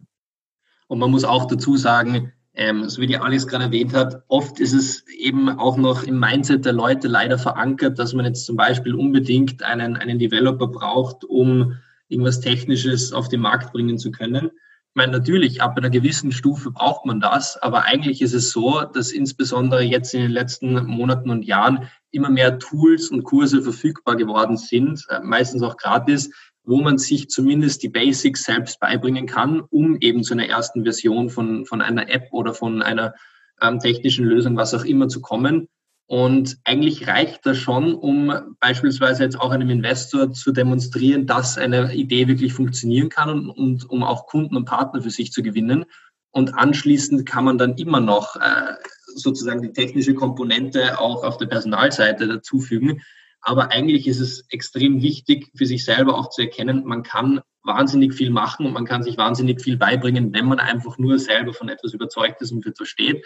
[0.87, 4.59] Und man muss auch dazu sagen, ähm, so wie die Alice gerade erwähnt hat, oft
[4.61, 8.57] ist es eben auch noch im Mindset der Leute leider verankert, dass man jetzt zum
[8.57, 11.77] Beispiel unbedingt einen, einen Developer braucht, um
[12.09, 14.53] irgendwas Technisches auf den Markt bringen zu können.
[14.95, 18.83] Ich meine, natürlich, ab einer gewissen Stufe braucht man das, aber eigentlich ist es so,
[18.83, 24.15] dass insbesondere jetzt in den letzten Monaten und Jahren immer mehr Tools und Kurse verfügbar
[24.15, 26.31] geworden sind, äh, meistens auch gratis,
[26.63, 31.29] wo man sich zumindest die Basics selbst beibringen kann, um eben zu einer ersten Version
[31.29, 33.15] von, von einer App oder von einer
[33.61, 35.67] ähm, technischen Lösung, was auch immer, zu kommen.
[36.07, 41.95] Und eigentlich reicht das schon, um beispielsweise jetzt auch einem Investor zu demonstrieren, dass eine
[41.95, 45.87] Idee wirklich funktionieren kann und, und um auch Kunden und Partner für sich zu gewinnen.
[46.31, 48.75] Und anschließend kann man dann immer noch äh,
[49.15, 53.01] sozusagen die technische Komponente auch auf der Personalseite dazufügen.
[53.41, 58.15] Aber eigentlich ist es extrem wichtig für sich selber auch zu erkennen, man kann wahnsinnig
[58.15, 61.69] viel machen und man kann sich wahnsinnig viel beibringen, wenn man einfach nur selber von
[61.69, 63.25] etwas überzeugt ist und für etwas steht.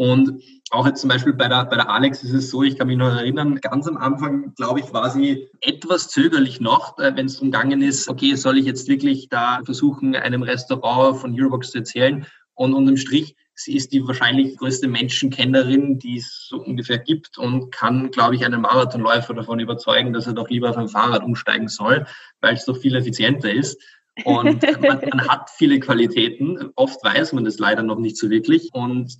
[0.00, 2.86] Und auch jetzt zum Beispiel bei der, bei der Alex ist es so, ich kann
[2.86, 7.26] mich noch erinnern, ganz am Anfang, glaube ich, war sie etwas zögerlich noch, äh, wenn
[7.26, 11.72] es darum gegangen ist, okay, soll ich jetzt wirklich da versuchen, einem Restaurant von Eurobox
[11.72, 12.24] zu erzählen?
[12.54, 17.70] Und unterm Strich, sie ist die wahrscheinlich größte Menschenkennerin, die es so ungefähr gibt und
[17.70, 21.68] kann, glaube ich, einen Marathonläufer davon überzeugen, dass er doch lieber auf ein Fahrrad umsteigen
[21.68, 22.06] soll,
[22.40, 23.78] weil es doch viel effizienter ist.
[24.24, 26.70] Und man, man hat viele Qualitäten.
[26.74, 28.70] Oft weiß man das leider noch nicht so wirklich.
[28.72, 29.18] Und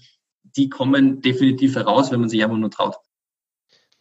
[0.57, 2.97] die kommen definitiv heraus, wenn man sich einfach nur traut.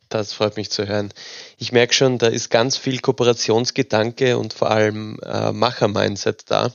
[0.10, 1.14] Das freut mich zu hören.
[1.58, 6.74] Ich merke schon, da ist ganz viel Kooperationsgedanke und vor allem äh, Macher-Mindset da.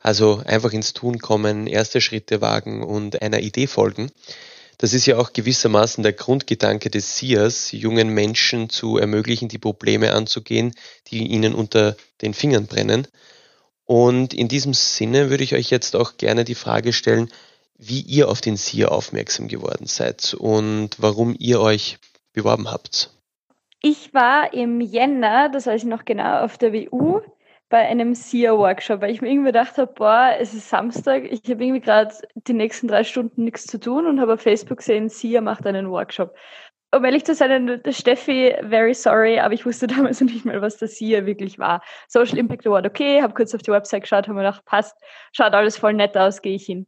[0.00, 4.10] Also einfach ins Tun kommen, erste Schritte wagen und einer Idee folgen.
[4.78, 10.12] Das ist ja auch gewissermaßen der Grundgedanke des SIAS, jungen Menschen zu ermöglichen, die Probleme
[10.12, 10.74] anzugehen,
[11.08, 13.08] die ihnen unter den Fingern brennen.
[13.86, 17.30] Und in diesem Sinne würde ich euch jetzt auch gerne die Frage stellen,
[17.78, 21.98] wie ihr auf den SIA aufmerksam geworden seid und warum ihr euch
[22.32, 23.10] beworben habt.
[23.82, 27.20] Ich war im Jänner, das weiß ich noch genau, auf der WU
[27.68, 31.64] bei einem SIA-Workshop, weil ich mir irgendwie gedacht habe, boah, es ist Samstag, ich habe
[31.64, 35.40] irgendwie gerade die nächsten drei Stunden nichts zu tun und habe auf Facebook gesehen, SIA
[35.40, 36.34] macht einen Workshop.
[36.94, 40.78] Um ehrlich zu sein, Steffi, very sorry, aber ich wusste damals noch nicht mal, was
[40.78, 41.82] das SIA wirklich war.
[42.08, 44.96] Social Impact Award, okay, habe kurz auf die Website geschaut, habe mir gedacht, passt,
[45.32, 46.86] schaut alles voll nett aus, gehe ich hin.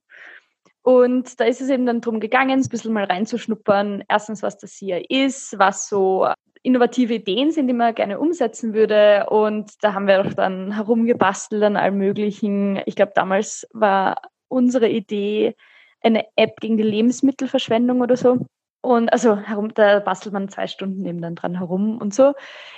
[0.83, 4.05] Und da ist es eben dann darum gegangen, ein bisschen mal reinzuschnuppern.
[4.09, 6.29] Erstens, was das hier ist, was so
[6.63, 9.27] innovative Ideen sind, die man gerne umsetzen würde.
[9.31, 12.81] Und da haben wir auch dann herumgebastelt an allem Möglichen.
[12.87, 15.55] Ich glaube, damals war unsere Idee
[16.01, 18.47] eine App gegen die Lebensmittelverschwendung oder so.
[18.81, 22.35] Und also herum, da bastelt man zwei Stunden eben dann dran herum und so.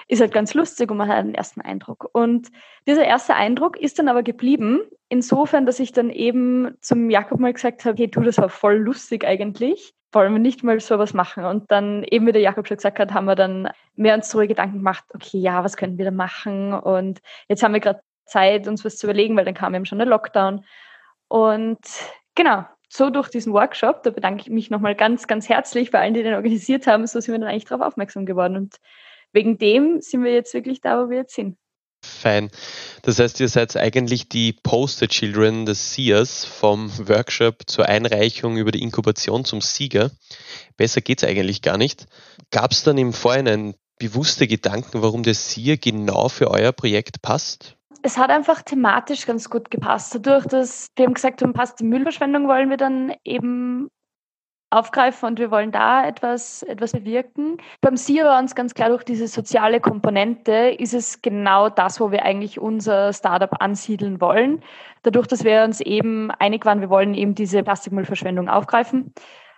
[0.09, 2.09] Ist halt ganz lustig und man hat einen ersten Eindruck.
[2.13, 2.49] Und
[2.87, 7.53] dieser erste Eindruck ist dann aber geblieben, insofern, dass ich dann eben zum Jakob mal
[7.53, 9.93] gesagt habe, hey du, das war voll lustig eigentlich.
[10.13, 11.45] Wollen wir nicht mal sowas machen?
[11.45, 14.39] Und dann, eben wie der Jakob schon gesagt hat, haben wir dann mehr uns so
[14.39, 16.73] Gedanken gemacht, okay, ja, was können wir da machen?
[16.73, 19.99] Und jetzt haben wir gerade Zeit, uns was zu überlegen, weil dann kam eben schon
[19.99, 20.65] der Lockdown.
[21.29, 21.79] Und
[22.35, 26.15] genau, so durch diesen Workshop, da bedanke ich mich nochmal ganz, ganz herzlich bei allen,
[26.15, 28.57] die den organisiert haben, so sind wir dann eigentlich darauf aufmerksam geworden.
[28.57, 28.77] Und
[29.33, 31.57] wegen dem sind wir jetzt wirklich da, wo wir jetzt sind.
[32.03, 32.51] Fein.
[33.03, 38.73] Das heißt, ihr seid eigentlich die Poster Children des SIAs vom Workshop zur Einreichung über
[38.73, 40.11] die Inkubation zum Sieger.
[40.77, 42.07] Besser geht es eigentlich gar nicht.
[42.51, 47.77] Gab es dann im Vorhinein bewusste Gedanken, warum der SIA genau für euer Projekt passt?
[48.03, 50.15] Es hat einfach thematisch ganz gut gepasst.
[50.15, 53.89] Dadurch, dass wir haben gesagt haben, passt die Müllverschwendung, wollen wir dann eben
[54.71, 57.57] aufgreifen und wir wollen da etwas, etwas bewirken.
[57.81, 62.13] Beim SIA war uns ganz klar, durch diese soziale Komponente ist es genau das, wo
[62.13, 64.63] wir eigentlich unser Startup ansiedeln wollen.
[65.03, 69.13] Dadurch, dass wir uns eben einig waren, wir wollen eben diese Plastikmüllverschwendung aufgreifen,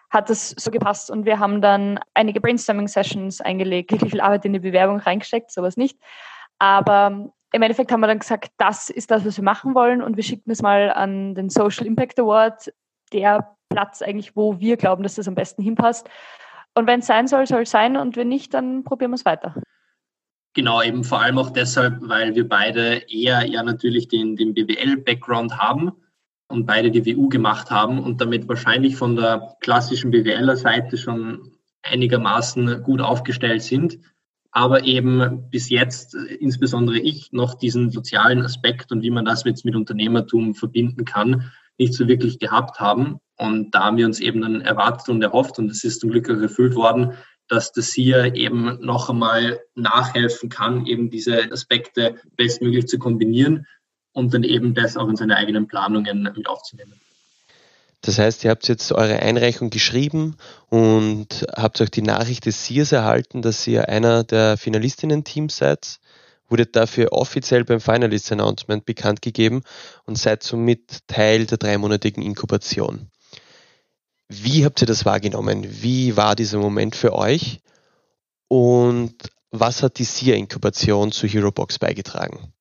[0.09, 4.55] hat das so gepasst und wir haben dann einige Brainstorming-Sessions eingelegt, wirklich viel Arbeit in
[4.55, 5.99] die Bewerbung reingesteckt, sowas nicht.
[6.59, 10.17] Aber im Endeffekt haben wir dann gesagt, das ist das, was wir machen wollen und
[10.17, 12.73] wir schicken es mal an den Social Impact Award.
[13.13, 16.09] der Platz eigentlich, wo wir glauben, dass das am besten hinpasst.
[16.75, 17.97] Und wenn es sein soll, soll es sein.
[17.97, 19.55] Und wenn nicht, dann probieren wir es weiter.
[20.55, 25.57] Genau, eben vor allem auch deshalb, weil wir beide eher ja natürlich den, den BWL-Background
[25.57, 25.93] haben
[26.49, 32.83] und beide die WU gemacht haben und damit wahrscheinlich von der klassischen BWLer-Seite schon einigermaßen
[32.83, 33.99] gut aufgestellt sind,
[34.53, 39.65] aber eben bis jetzt, insbesondere ich, noch diesen sozialen Aspekt und wie man das jetzt
[39.65, 43.19] mit Unternehmertum verbinden kann, nicht so wirklich gehabt haben.
[43.37, 46.31] Und da haben wir uns eben dann erwartet und erhofft, und es ist zum Glück
[46.31, 47.15] auch erfüllt worden,
[47.49, 53.67] dass das hier eben noch einmal nachhelfen kann, eben diese Aspekte bestmöglich zu kombinieren
[54.13, 57.01] und dann eben das auch in seine eigenen Planungen mit aufzunehmen.
[58.03, 60.37] Das heißt, ihr habt jetzt eure Einreichung geschrieben
[60.69, 66.01] und habt auch die Nachricht des SIRS erhalten, dass ihr einer der Finalistinnen-Teams seid.
[66.49, 69.63] Wurdet dafür offiziell beim Finalist Announcement bekannt gegeben
[70.05, 73.09] und seid somit Teil der dreimonatigen Inkubation.
[74.29, 75.65] Wie habt ihr das wahrgenommen?
[75.83, 77.61] Wie war dieser Moment für euch?
[78.49, 79.15] Und
[79.51, 82.53] was hat die SIA-Inkubation zu HeroBox beigetragen?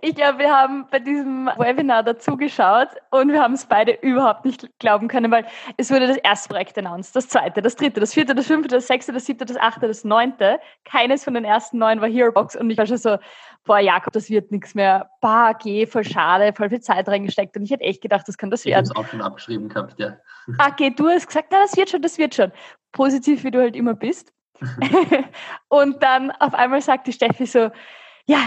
[0.00, 4.68] Ich glaube, wir haben bei diesem Webinar dazugeschaut und wir haben es beide überhaupt nicht
[4.78, 8.34] glauben können, weil es wurde das erste Projekt announced, das zweite, das dritte, das vierte,
[8.34, 10.60] das fünfte, das sechste, das siebte, das achte, das neunte.
[10.84, 13.16] Keines von den ersten neun war Herobox und ich war schon so,
[13.64, 15.10] boah, Jakob, das wird nichts mehr.
[15.20, 18.50] Bah, geh, voll schade, voll viel Zeit reingesteckt und ich hätte echt gedacht, das kann
[18.50, 18.84] das werden.
[18.84, 20.16] Ich habe es auch schon abgeschrieben gehabt, ja.
[20.58, 22.52] Ah, geh, du hast gesagt, na, das wird schon, das wird schon.
[22.92, 24.32] Positiv, wie du halt immer bist.
[25.68, 27.70] und dann auf einmal sagt die Steffi so,
[28.26, 28.38] ja,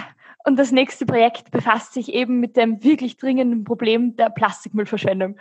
[0.44, 5.38] und das nächste Projekt befasst sich eben mit dem wirklich dringenden Problem der Plastikmüllverschwendung.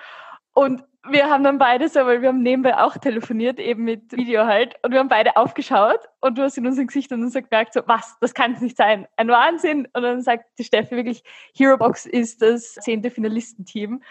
[0.54, 4.46] Und wir haben dann beide so, weil wir haben nebenbei auch telefoniert, eben mit Video
[4.46, 7.72] halt, und wir haben beide aufgeschaut und du hast in unserem Gesicht und uns gemerkt,
[7.72, 9.08] so, was, das kann es nicht sein.
[9.16, 9.88] Ein Wahnsinn.
[9.92, 11.24] Und dann sagt die Steffi wirklich,
[11.56, 14.02] Herobox ist das zehnte Finalistenteam.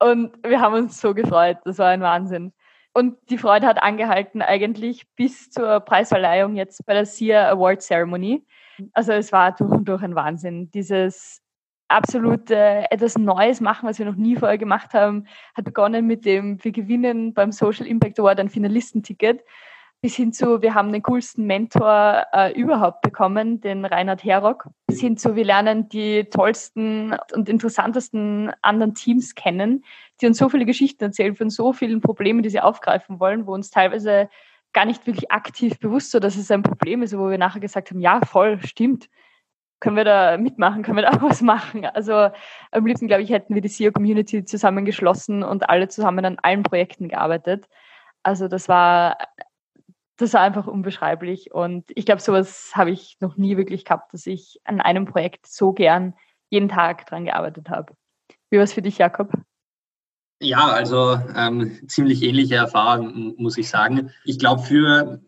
[0.00, 1.58] Und wir haben uns so gefreut.
[1.64, 2.52] Das war ein Wahnsinn.
[2.92, 8.44] Und die Freude hat angehalten eigentlich bis zur Preisverleihung jetzt bei der SIA Award Ceremony.
[8.92, 10.70] Also es war durch und durch ein Wahnsinn.
[10.70, 11.42] Dieses
[11.88, 16.62] absolute etwas Neues machen, was wir noch nie vorher gemacht haben, hat begonnen mit dem,
[16.62, 19.42] wir gewinnen beim Social Impact Award ein Finalistenticket,
[20.02, 25.00] bis hin zu, wir haben den coolsten Mentor äh, überhaupt bekommen, den Reinhard Herock, bis
[25.00, 29.84] hin zu, wir lernen die tollsten und interessantesten anderen Teams kennen,
[30.20, 33.52] die uns so viele Geschichten erzählen von so vielen Problemen, die sie aufgreifen wollen, wo
[33.52, 34.30] uns teilweise
[34.72, 37.90] gar nicht wirklich aktiv bewusst, so dass es ein Problem ist, wo wir nachher gesagt
[37.90, 39.08] haben, ja, voll, stimmt.
[39.80, 40.82] Können wir da mitmachen?
[40.82, 41.86] Können wir da was machen?
[41.86, 42.30] Also
[42.70, 47.08] am liebsten, glaube ich, hätten wir die SEO-Community zusammengeschlossen und alle zusammen an allen Projekten
[47.08, 47.66] gearbeitet.
[48.22, 49.16] Also das war,
[50.18, 51.52] das war einfach unbeschreiblich.
[51.52, 55.46] Und ich glaube, sowas habe ich noch nie wirklich gehabt, dass ich an einem Projekt
[55.46, 56.14] so gern
[56.50, 57.94] jeden Tag dran gearbeitet habe.
[58.50, 59.32] Wie war es für dich, Jakob?
[60.42, 64.10] Ja, also ähm, ziemlich ähnliche Erfahrung, muss ich sagen.
[64.24, 65.20] Ich glaube, für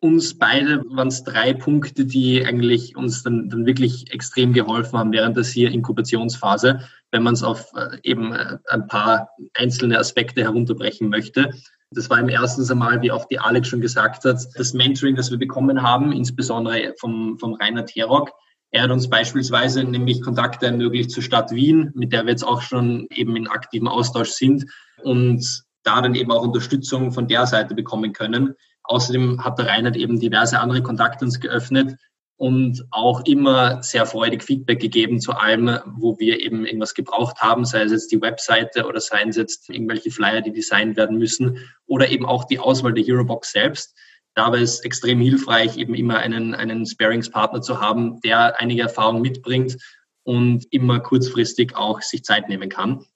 [0.00, 5.12] uns beide waren es drei Punkte, die eigentlich uns dann, dann wirklich extrem geholfen haben
[5.12, 10.42] während der hier Inkubationsphase, wenn man es auf äh, eben äh, ein paar einzelne Aspekte
[10.42, 11.50] herunterbrechen möchte.
[11.90, 15.30] Das war im ersten Mal, wie auch die Alex schon gesagt hat, das Mentoring, das
[15.30, 18.32] wir bekommen haben, insbesondere vom, vom Rainer Terok,
[18.76, 22.60] er hat uns beispielsweise nämlich Kontakte ermöglicht zur Stadt Wien, mit der wir jetzt auch
[22.60, 24.66] schon eben in aktivem Austausch sind
[25.02, 28.54] und da dann eben auch Unterstützung von der Seite bekommen können.
[28.82, 31.96] Außerdem hat der Reinhard eben diverse andere Kontakte uns geöffnet
[32.36, 37.64] und auch immer sehr freudig Feedback gegeben zu allem, wo wir eben irgendwas gebraucht haben,
[37.64, 41.58] sei es jetzt die Webseite oder seien es jetzt irgendwelche Flyer, die designt werden müssen
[41.86, 43.96] oder eben auch die Auswahl der Herobox selbst.
[44.36, 49.78] Dabei ist extrem hilfreich, eben immer einen, einen Sparingspartner zu haben, der einige Erfahrung mitbringt
[50.24, 53.06] und immer kurzfristig auch sich Zeit nehmen kann.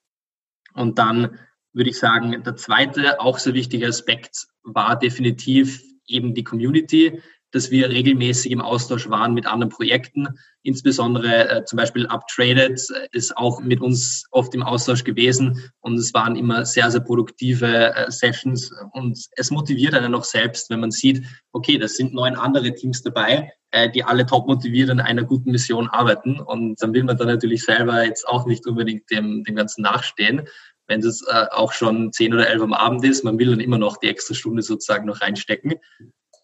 [0.73, 1.39] Und dann
[1.75, 7.71] würde ich sagen, der zweite, auch so wichtige Aspekt war definitiv eben die Community dass
[7.71, 10.29] wir regelmäßig im Austausch waren mit anderen Projekten.
[10.63, 12.81] Insbesondere äh, zum Beispiel Uptraded
[13.13, 17.95] ist auch mit uns oft im Austausch gewesen und es waren immer sehr, sehr produktive
[17.95, 22.37] äh, Sessions und es motiviert einen auch selbst, wenn man sieht, okay, das sind neun
[22.37, 26.93] andere Teams dabei, äh, die alle top motiviert an einer guten Mission arbeiten und dann
[26.93, 30.47] will man dann natürlich selber jetzt auch nicht unbedingt dem, dem Ganzen nachstehen
[30.91, 33.79] wenn es äh, auch schon zehn oder elf am Abend ist, man will dann immer
[33.79, 35.75] noch die extra Stunde sozusagen noch reinstecken.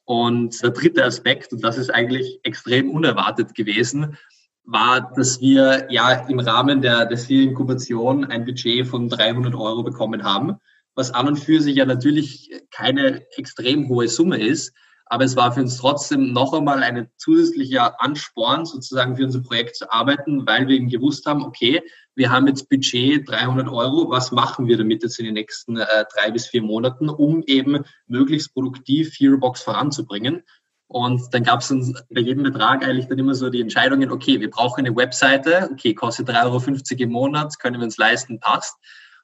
[0.06, 4.16] Und der dritte Aspekt, und das ist eigentlich extrem unerwartet gewesen,
[4.64, 10.22] war, dass wir ja im Rahmen der, der Inkubation ein Budget von 300 Euro bekommen
[10.22, 10.56] haben,
[10.94, 14.72] was an und für sich ja natürlich keine extrem hohe Summe ist.
[15.08, 19.76] Aber es war für uns trotzdem noch einmal ein zusätzlicher Ansporn, sozusagen für unser Projekt
[19.76, 21.80] zu arbeiten, weil wir eben gewusst haben, okay,
[22.16, 26.04] wir haben jetzt Budget 300 Euro, was machen wir damit jetzt in den nächsten äh,
[26.12, 30.42] drei bis vier Monaten, um eben möglichst produktiv Herobox voranzubringen.
[30.88, 31.68] Und dann gab es
[32.10, 35.94] bei jedem Betrag eigentlich dann immer so die Entscheidungen, okay, wir brauchen eine Webseite, okay,
[35.94, 38.76] kostet 3,50 Euro im Monat, können wir uns leisten, passt.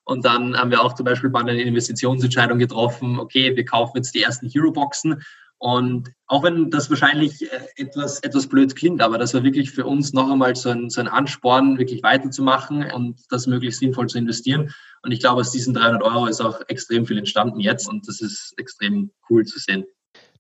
[0.04, 4.14] Und dann haben wir auch zum Beispiel bei einer Investitionsentscheidung getroffen, okay, wir kaufen jetzt
[4.14, 5.22] die ersten Hero-Boxen.
[5.62, 9.86] Und auch wenn das wahrscheinlich äh, etwas, etwas blöd klingt, aber das war wirklich für
[9.86, 14.18] uns noch einmal so ein, so ein Ansporn, wirklich weiterzumachen und das möglichst sinnvoll zu
[14.18, 14.74] investieren.
[15.04, 18.20] Und ich glaube, aus diesen 300 Euro ist auch extrem viel entstanden jetzt und das
[18.20, 19.84] ist extrem cool zu sehen.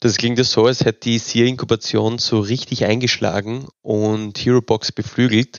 [0.00, 5.58] Das klingt ja so, als hätte die SIA-Inkubation so richtig eingeschlagen und HeroBox beflügelt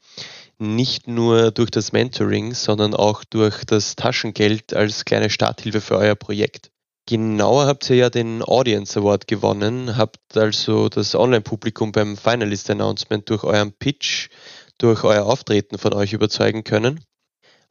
[0.60, 6.16] nicht nur durch das Mentoring, sondern auch durch das Taschengeld als kleine Starthilfe für euer
[6.16, 6.73] Projekt.
[7.06, 13.30] Genauer habt ihr ja den Audience Award gewonnen, habt also das Online-Publikum beim Finalist Announcement
[13.30, 14.30] durch euren Pitch,
[14.78, 17.04] durch euer Auftreten von euch überzeugen können.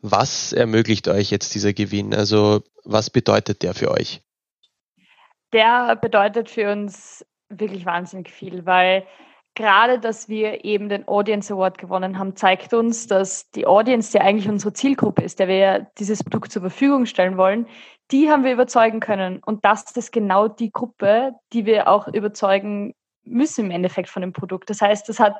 [0.03, 2.12] Was ermöglicht euch jetzt dieser Gewinn?
[2.14, 4.21] Also was bedeutet der für euch?
[5.53, 9.07] Der bedeutet für uns wirklich wahnsinnig viel, weil
[9.55, 14.21] gerade, dass wir eben den Audience Award gewonnen haben, zeigt uns, dass die Audience, die
[14.21, 17.66] eigentlich unsere Zielgruppe ist, der wir dieses Produkt zur Verfügung stellen wollen,
[18.12, 19.40] die haben wir überzeugen können.
[19.44, 22.94] Und das ist genau die Gruppe, die wir auch überzeugen
[23.25, 24.70] müssen im Endeffekt von dem Produkt.
[24.70, 25.37] Das heißt, das hat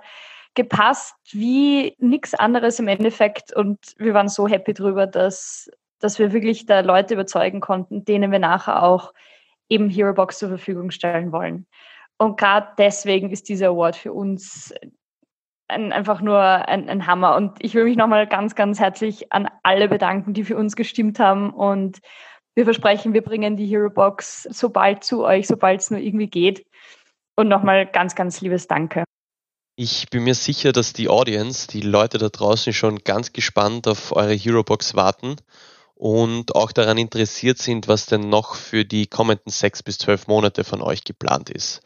[0.55, 3.55] gepasst wie nichts anderes im Endeffekt.
[3.55, 8.33] Und wir waren so happy drüber, dass, dass wir wirklich da Leute überzeugen konnten, denen
[8.33, 9.13] wir nachher auch
[9.69, 11.67] eben HeroBox zur Verfügung stellen wollen.
[12.19, 14.75] Und gerade deswegen ist dieser Award für uns
[15.69, 17.37] ein, einfach nur ein, ein, Hammer.
[17.37, 21.19] Und ich will mich nochmal ganz, ganz herzlich an alle bedanken, die für uns gestimmt
[21.19, 21.51] haben.
[21.51, 22.01] Und
[22.55, 26.29] wir versprechen, wir bringen die Hero Box so bald zu euch, sobald es nur irgendwie
[26.29, 26.67] geht.
[27.37, 29.05] Und nochmal ganz, ganz liebes Danke.
[29.75, 34.13] Ich bin mir sicher, dass die Audience, die Leute da draußen schon ganz gespannt auf
[34.13, 35.37] eure Hero Box warten
[35.95, 40.65] und auch daran interessiert sind, was denn noch für die kommenden sechs bis zwölf Monate
[40.65, 41.81] von euch geplant ist.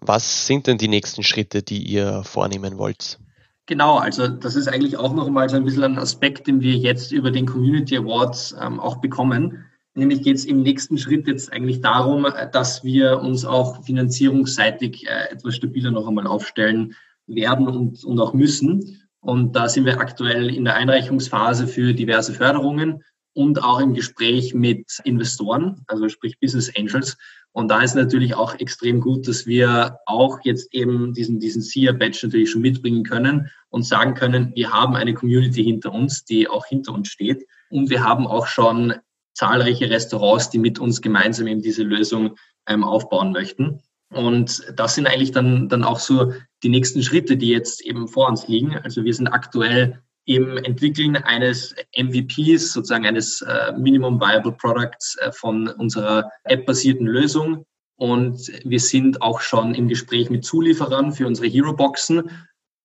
[0.00, 3.20] Was sind denn die nächsten Schritte, die ihr vornehmen wollt?
[3.66, 6.74] Genau, also das ist eigentlich auch noch mal so ein bisschen ein Aspekt, den wir
[6.74, 9.64] jetzt über den Community Awards ähm, auch bekommen.
[9.94, 15.32] Nämlich geht es im nächsten Schritt jetzt eigentlich darum, dass wir uns auch finanzierungsseitig äh,
[15.32, 16.94] etwas stabiler noch einmal aufstellen
[17.26, 19.02] werden und, und auch müssen.
[19.20, 23.04] Und da sind wir aktuell in der Einreichungsphase für diverse Förderungen
[23.34, 27.16] und auch im Gespräch mit Investoren, also sprich Business Angels.
[27.52, 32.20] Und da ist natürlich auch extrem gut, dass wir auch jetzt eben diesen, diesen SIA-Badge
[32.24, 36.66] natürlich schon mitbringen können und sagen können, wir haben eine Community hinter uns, die auch
[36.66, 37.46] hinter uns steht.
[37.70, 38.94] Und wir haben auch schon
[39.34, 43.80] zahlreiche Restaurants, die mit uns gemeinsam eben diese Lösung ähm, aufbauen möchten.
[44.10, 48.28] Und das sind eigentlich dann, dann auch so die nächsten Schritte, die jetzt eben vor
[48.28, 48.76] uns liegen.
[48.78, 55.32] Also wir sind aktuell im Entwickeln eines MVPs, sozusagen eines äh, Minimum Viable Products äh,
[55.32, 57.66] von unserer App-basierten Lösung.
[57.96, 62.30] Und wir sind auch schon im Gespräch mit Zulieferern für unsere Hero-Boxen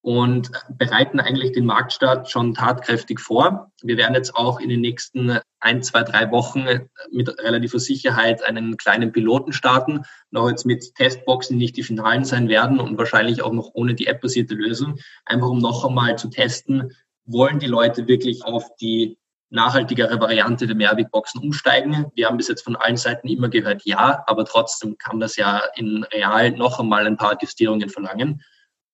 [0.02, 3.72] und bereiten eigentlich den Marktstart schon tatkräftig vor.
[3.82, 6.66] Wir werden jetzt auch in den nächsten ein, zwei, drei Wochen
[7.12, 12.24] mit relativer Sicherheit einen kleinen Piloten starten, noch jetzt mit Testboxen, die nicht die finalen
[12.24, 16.30] sein werden und wahrscheinlich auch noch ohne die App-basierte Lösung, einfach um noch einmal zu
[16.30, 16.94] testen,
[17.26, 19.18] wollen die Leute wirklich auf die
[19.50, 22.06] nachhaltigere Variante der Mehrwegboxen umsteigen.
[22.14, 25.64] Wir haben bis jetzt von allen Seiten immer gehört, ja, aber trotzdem kann das ja
[25.76, 28.44] in real noch einmal ein paar Justierungen verlangen.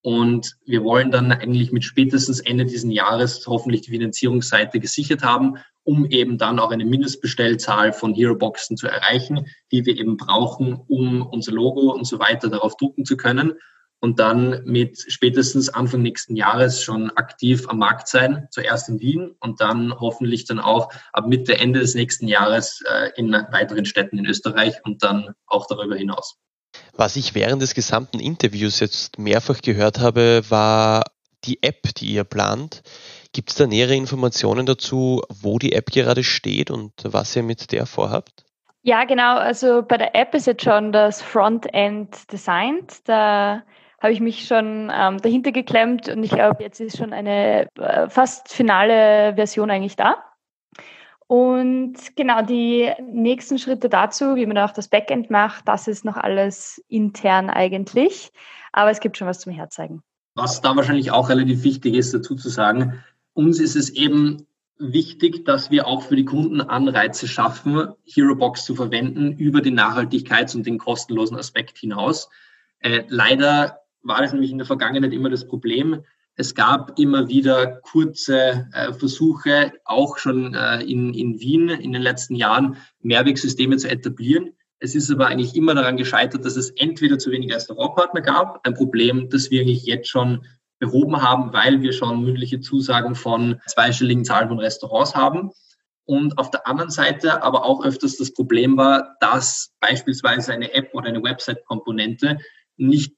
[0.05, 5.55] Und wir wollen dann eigentlich mit spätestens Ende diesen Jahres hoffentlich die Finanzierungsseite gesichert haben,
[5.83, 11.25] um eben dann auch eine Mindestbestellzahl von Hero-Boxen zu erreichen, die wir eben brauchen, um
[11.25, 13.53] unser Logo und so weiter darauf drucken zu können
[13.99, 19.35] und dann mit spätestens Anfang nächsten Jahres schon aktiv am Markt sein, zuerst in Wien
[19.39, 24.19] und dann hoffentlich dann auch ab Mitte, Ende des nächsten Jahres äh, in weiteren Städten
[24.19, 26.37] in Österreich und dann auch darüber hinaus.
[26.97, 31.03] Was ich während des gesamten Interviews jetzt mehrfach gehört habe, war
[31.43, 32.83] die App, die ihr plant.
[33.33, 37.73] Gibt es da nähere Informationen dazu, wo die App gerade steht und was ihr mit
[37.73, 38.45] der vorhabt?
[38.81, 39.35] Ja, genau.
[39.35, 43.07] Also bei der App ist jetzt schon das Frontend designt.
[43.09, 43.63] Da
[43.99, 48.07] habe ich mich schon ähm, dahinter geklemmt und ich glaube, jetzt ist schon eine äh,
[48.09, 50.23] fast finale Version eigentlich da.
[51.27, 56.17] Und genau die nächsten Schritte dazu, wie man auch das Backend macht, das ist noch
[56.17, 58.31] alles intern eigentlich.
[58.71, 60.03] Aber es gibt schon was zum Herzeigen.
[60.35, 63.03] Was da wahrscheinlich auch relativ wichtig ist, dazu zu sagen,
[63.33, 64.45] uns ist es eben
[64.77, 70.55] wichtig, dass wir auch für die Kunden Anreize schaffen, HeroBox zu verwenden über den Nachhaltigkeits-
[70.55, 72.29] und den kostenlosen Aspekt hinaus.
[72.79, 76.03] Äh, leider war das nämlich in der Vergangenheit immer das Problem.
[76.37, 82.01] Es gab immer wieder kurze äh, Versuche, auch schon äh, in, in Wien in den
[82.01, 84.51] letzten Jahren Mehrwegsysteme zu etablieren.
[84.79, 88.73] Es ist aber eigentlich immer daran gescheitert, dass es entweder zu wenig Restaurantpartner gab, ein
[88.73, 90.45] Problem, das wir eigentlich jetzt schon
[90.79, 95.51] behoben haben, weil wir schon mündliche Zusagen von zweistelligen Zahlen von Restaurants haben.
[96.03, 100.93] Und auf der anderen Seite aber auch öfters das Problem war, dass beispielsweise eine App
[100.93, 102.37] oder eine Website-Komponente
[102.77, 103.15] nicht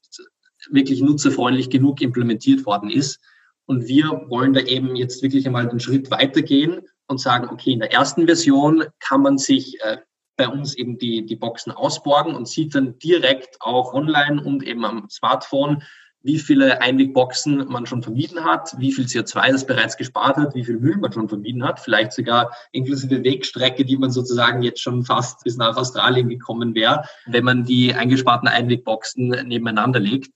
[0.70, 3.20] wirklich nutzerfreundlich genug implementiert worden ist.
[3.66, 7.80] Und wir wollen da eben jetzt wirklich einmal den Schritt weitergehen und sagen, okay, in
[7.80, 9.98] der ersten Version kann man sich äh,
[10.36, 14.84] bei uns eben die, die Boxen ausborgen und sieht dann direkt auch online und eben
[14.84, 15.82] am Smartphone,
[16.22, 20.64] wie viele Einwegboxen man schon vermieden hat, wie viel CO2 das bereits gespart hat, wie
[20.64, 25.04] viel Müll man schon vermieden hat, vielleicht sogar inklusive Wegstrecke, die man sozusagen jetzt schon
[25.04, 30.32] fast bis nach Australien gekommen wäre, wenn man die eingesparten Einwegboxen nebeneinander legt.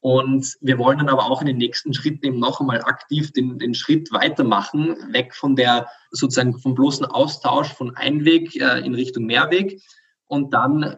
[0.00, 3.58] Und wir wollen dann aber auch in den nächsten Schritten eben noch einmal aktiv den,
[3.58, 9.24] den Schritt weitermachen, weg von der sozusagen vom bloßen Austausch von Einweg äh, in Richtung
[9.24, 9.82] Mehrweg
[10.28, 10.96] und dann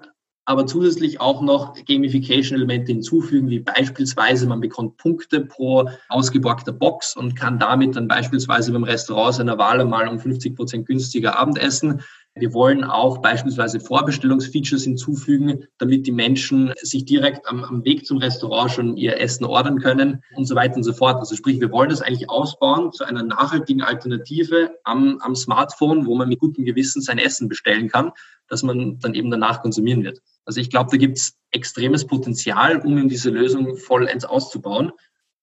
[0.50, 7.36] aber zusätzlich auch noch Gamification-Elemente hinzufügen, wie beispielsweise man bekommt Punkte pro ausgeborgter Box und
[7.36, 12.02] kann damit dann beispielsweise beim Restaurant seiner Wahl einmal um 50 Prozent günstiger Abendessen.
[12.36, 18.18] Wir wollen auch beispielsweise Vorbestellungsfeatures hinzufügen, damit die Menschen sich direkt am, am, Weg zum
[18.18, 21.16] Restaurant schon ihr Essen ordern können und so weiter und so fort.
[21.16, 26.14] Also sprich, wir wollen das eigentlich ausbauen zu einer nachhaltigen Alternative am, am Smartphone, wo
[26.14, 28.12] man mit gutem Gewissen sein Essen bestellen kann,
[28.46, 30.20] dass man dann eben danach konsumieren wird.
[30.44, 34.92] Also ich glaube, da gibt es extremes Potenzial, um diese Lösung vollends auszubauen.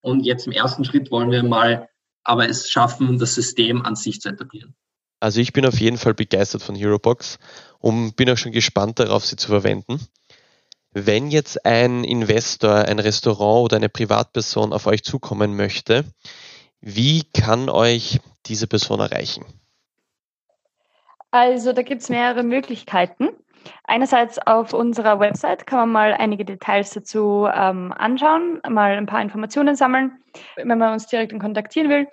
[0.00, 1.88] Und jetzt im ersten Schritt wollen wir mal
[2.24, 4.74] aber es schaffen, das System an sich zu etablieren.
[5.20, 7.38] Also ich bin auf jeden Fall begeistert von HeroBox
[7.80, 10.00] und bin auch schon gespannt darauf, sie zu verwenden.
[10.92, 16.04] Wenn jetzt ein Investor, ein Restaurant oder eine Privatperson auf euch zukommen möchte,
[16.80, 19.44] wie kann euch diese Person erreichen?
[21.30, 23.28] Also da gibt es mehrere Möglichkeiten.
[23.84, 29.20] Einerseits auf unserer Website kann man mal einige Details dazu ähm, anschauen, mal ein paar
[29.20, 30.12] Informationen sammeln,
[30.56, 32.06] wenn man uns direkt kontaktieren will.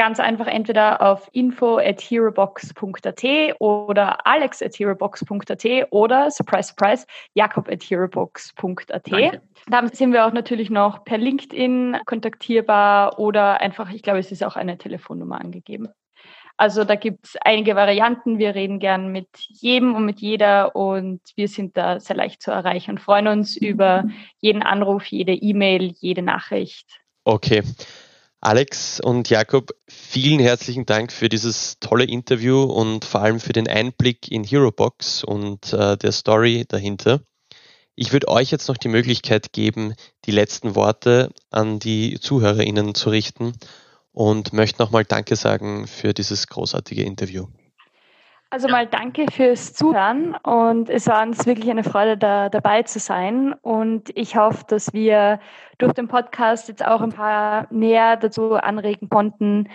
[0.00, 3.22] Ganz einfach entweder auf info at herobox.at
[3.58, 9.40] oder alex at herobox.at oder, surprise, surprise, jakob at herobox.at.
[9.68, 14.42] Da sind wir auch natürlich noch per LinkedIn kontaktierbar oder einfach, ich glaube, es ist
[14.42, 15.90] auch eine Telefonnummer angegeben.
[16.56, 18.38] Also da gibt es einige Varianten.
[18.38, 22.50] Wir reden gern mit jedem und mit jeder und wir sind da sehr leicht zu
[22.50, 24.04] erreichen und freuen uns über
[24.38, 26.88] jeden Anruf, jede E-Mail, jede Nachricht.
[27.24, 27.62] Okay.
[28.42, 33.68] Alex und Jakob, vielen herzlichen Dank für dieses tolle Interview und vor allem für den
[33.68, 37.20] Einblick in HeroBox und äh, der Story dahinter.
[37.96, 43.10] Ich würde euch jetzt noch die Möglichkeit geben, die letzten Worte an die ZuhörerInnen zu
[43.10, 43.52] richten
[44.12, 47.46] und möchte nochmal Danke sagen für dieses großartige Interview.
[48.52, 52.98] Also mal danke fürs Zuhören und es war uns wirklich eine Freude, da dabei zu
[52.98, 53.52] sein.
[53.62, 55.38] Und ich hoffe, dass wir
[55.78, 59.68] durch den Podcast jetzt auch ein paar näher dazu anregen konnten,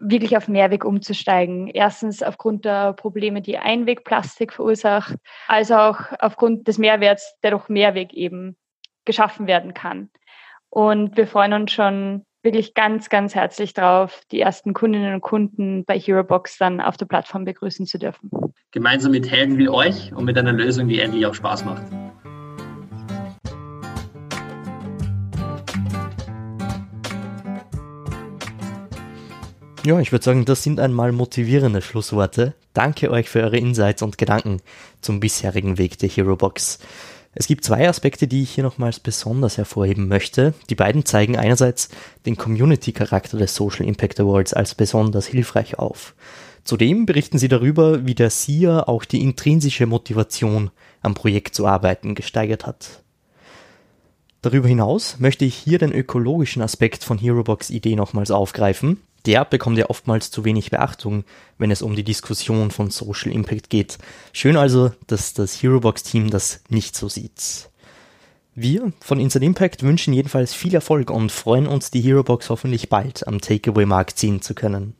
[0.00, 1.68] wirklich auf Mehrweg umzusteigen.
[1.68, 5.14] Erstens aufgrund der Probleme, die Einwegplastik verursacht,
[5.46, 8.56] als auch aufgrund des Mehrwerts, der durch Mehrweg eben
[9.04, 10.10] geschaffen werden kann.
[10.68, 15.84] Und wir freuen uns schon wirklich ganz, ganz herzlich drauf, die ersten Kundinnen und Kunden
[15.84, 18.30] bei HeroBox dann auf der Plattform begrüßen zu dürfen.
[18.70, 21.82] Gemeinsam mit Helden wie euch und mit einer Lösung, die endlich auch Spaß macht.
[29.84, 32.54] Ja, ich würde sagen, das sind einmal motivierende Schlussworte.
[32.74, 34.60] Danke euch für eure Insights und Gedanken
[35.00, 36.78] zum bisherigen Weg der HeroBox.
[37.38, 40.54] Es gibt zwei Aspekte, die ich hier nochmals besonders hervorheben möchte.
[40.70, 41.90] Die beiden zeigen einerseits
[42.24, 46.14] den Community-Charakter des Social Impact Awards als besonders hilfreich auf.
[46.64, 50.70] Zudem berichten sie darüber, wie der SIA auch die intrinsische Motivation
[51.02, 53.02] am Projekt zu arbeiten gesteigert hat.
[54.40, 59.78] Darüber hinaus möchte ich hier den ökologischen Aspekt von HeroBox Idee nochmals aufgreifen, der bekommt
[59.78, 61.24] ja oftmals zu wenig Beachtung,
[61.58, 63.98] wenn es um die Diskussion von Social Impact geht.
[64.32, 67.70] Schön also, dass das HeroBox-Team das nicht so sieht.
[68.54, 73.26] Wir von Inside Impact wünschen jedenfalls viel Erfolg und freuen uns, die HeroBox hoffentlich bald
[73.26, 74.94] am Takeaway-Markt ziehen zu können.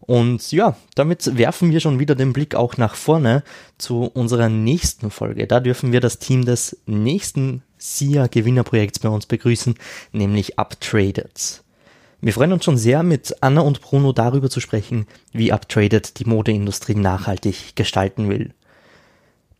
[0.00, 3.42] Und ja, damit werfen wir schon wieder den Blick auch nach vorne
[3.78, 5.46] zu unserer nächsten Folge.
[5.46, 9.74] Da dürfen wir das Team des nächsten SIA-Gewinnerprojekts bei uns begrüßen,
[10.12, 11.63] nämlich Uptraded.
[12.24, 16.24] Wir freuen uns schon sehr, mit Anna und Bruno darüber zu sprechen, wie Uptraded die
[16.24, 18.54] Modeindustrie nachhaltig gestalten will.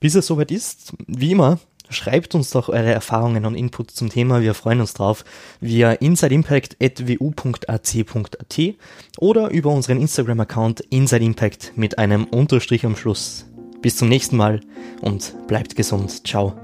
[0.01, 1.59] Bis es soweit ist, wie immer,
[1.91, 4.41] schreibt uns doch eure Erfahrungen und Inputs zum Thema.
[4.41, 5.27] Wir freuen uns drauf
[5.61, 8.61] via insideimpact.wu.ac.at
[9.19, 13.45] oder über unseren Instagram-Account insideimpact mit einem Unterstrich am Schluss.
[13.83, 14.61] Bis zum nächsten Mal
[15.03, 16.27] und bleibt gesund.
[16.27, 16.64] Ciao.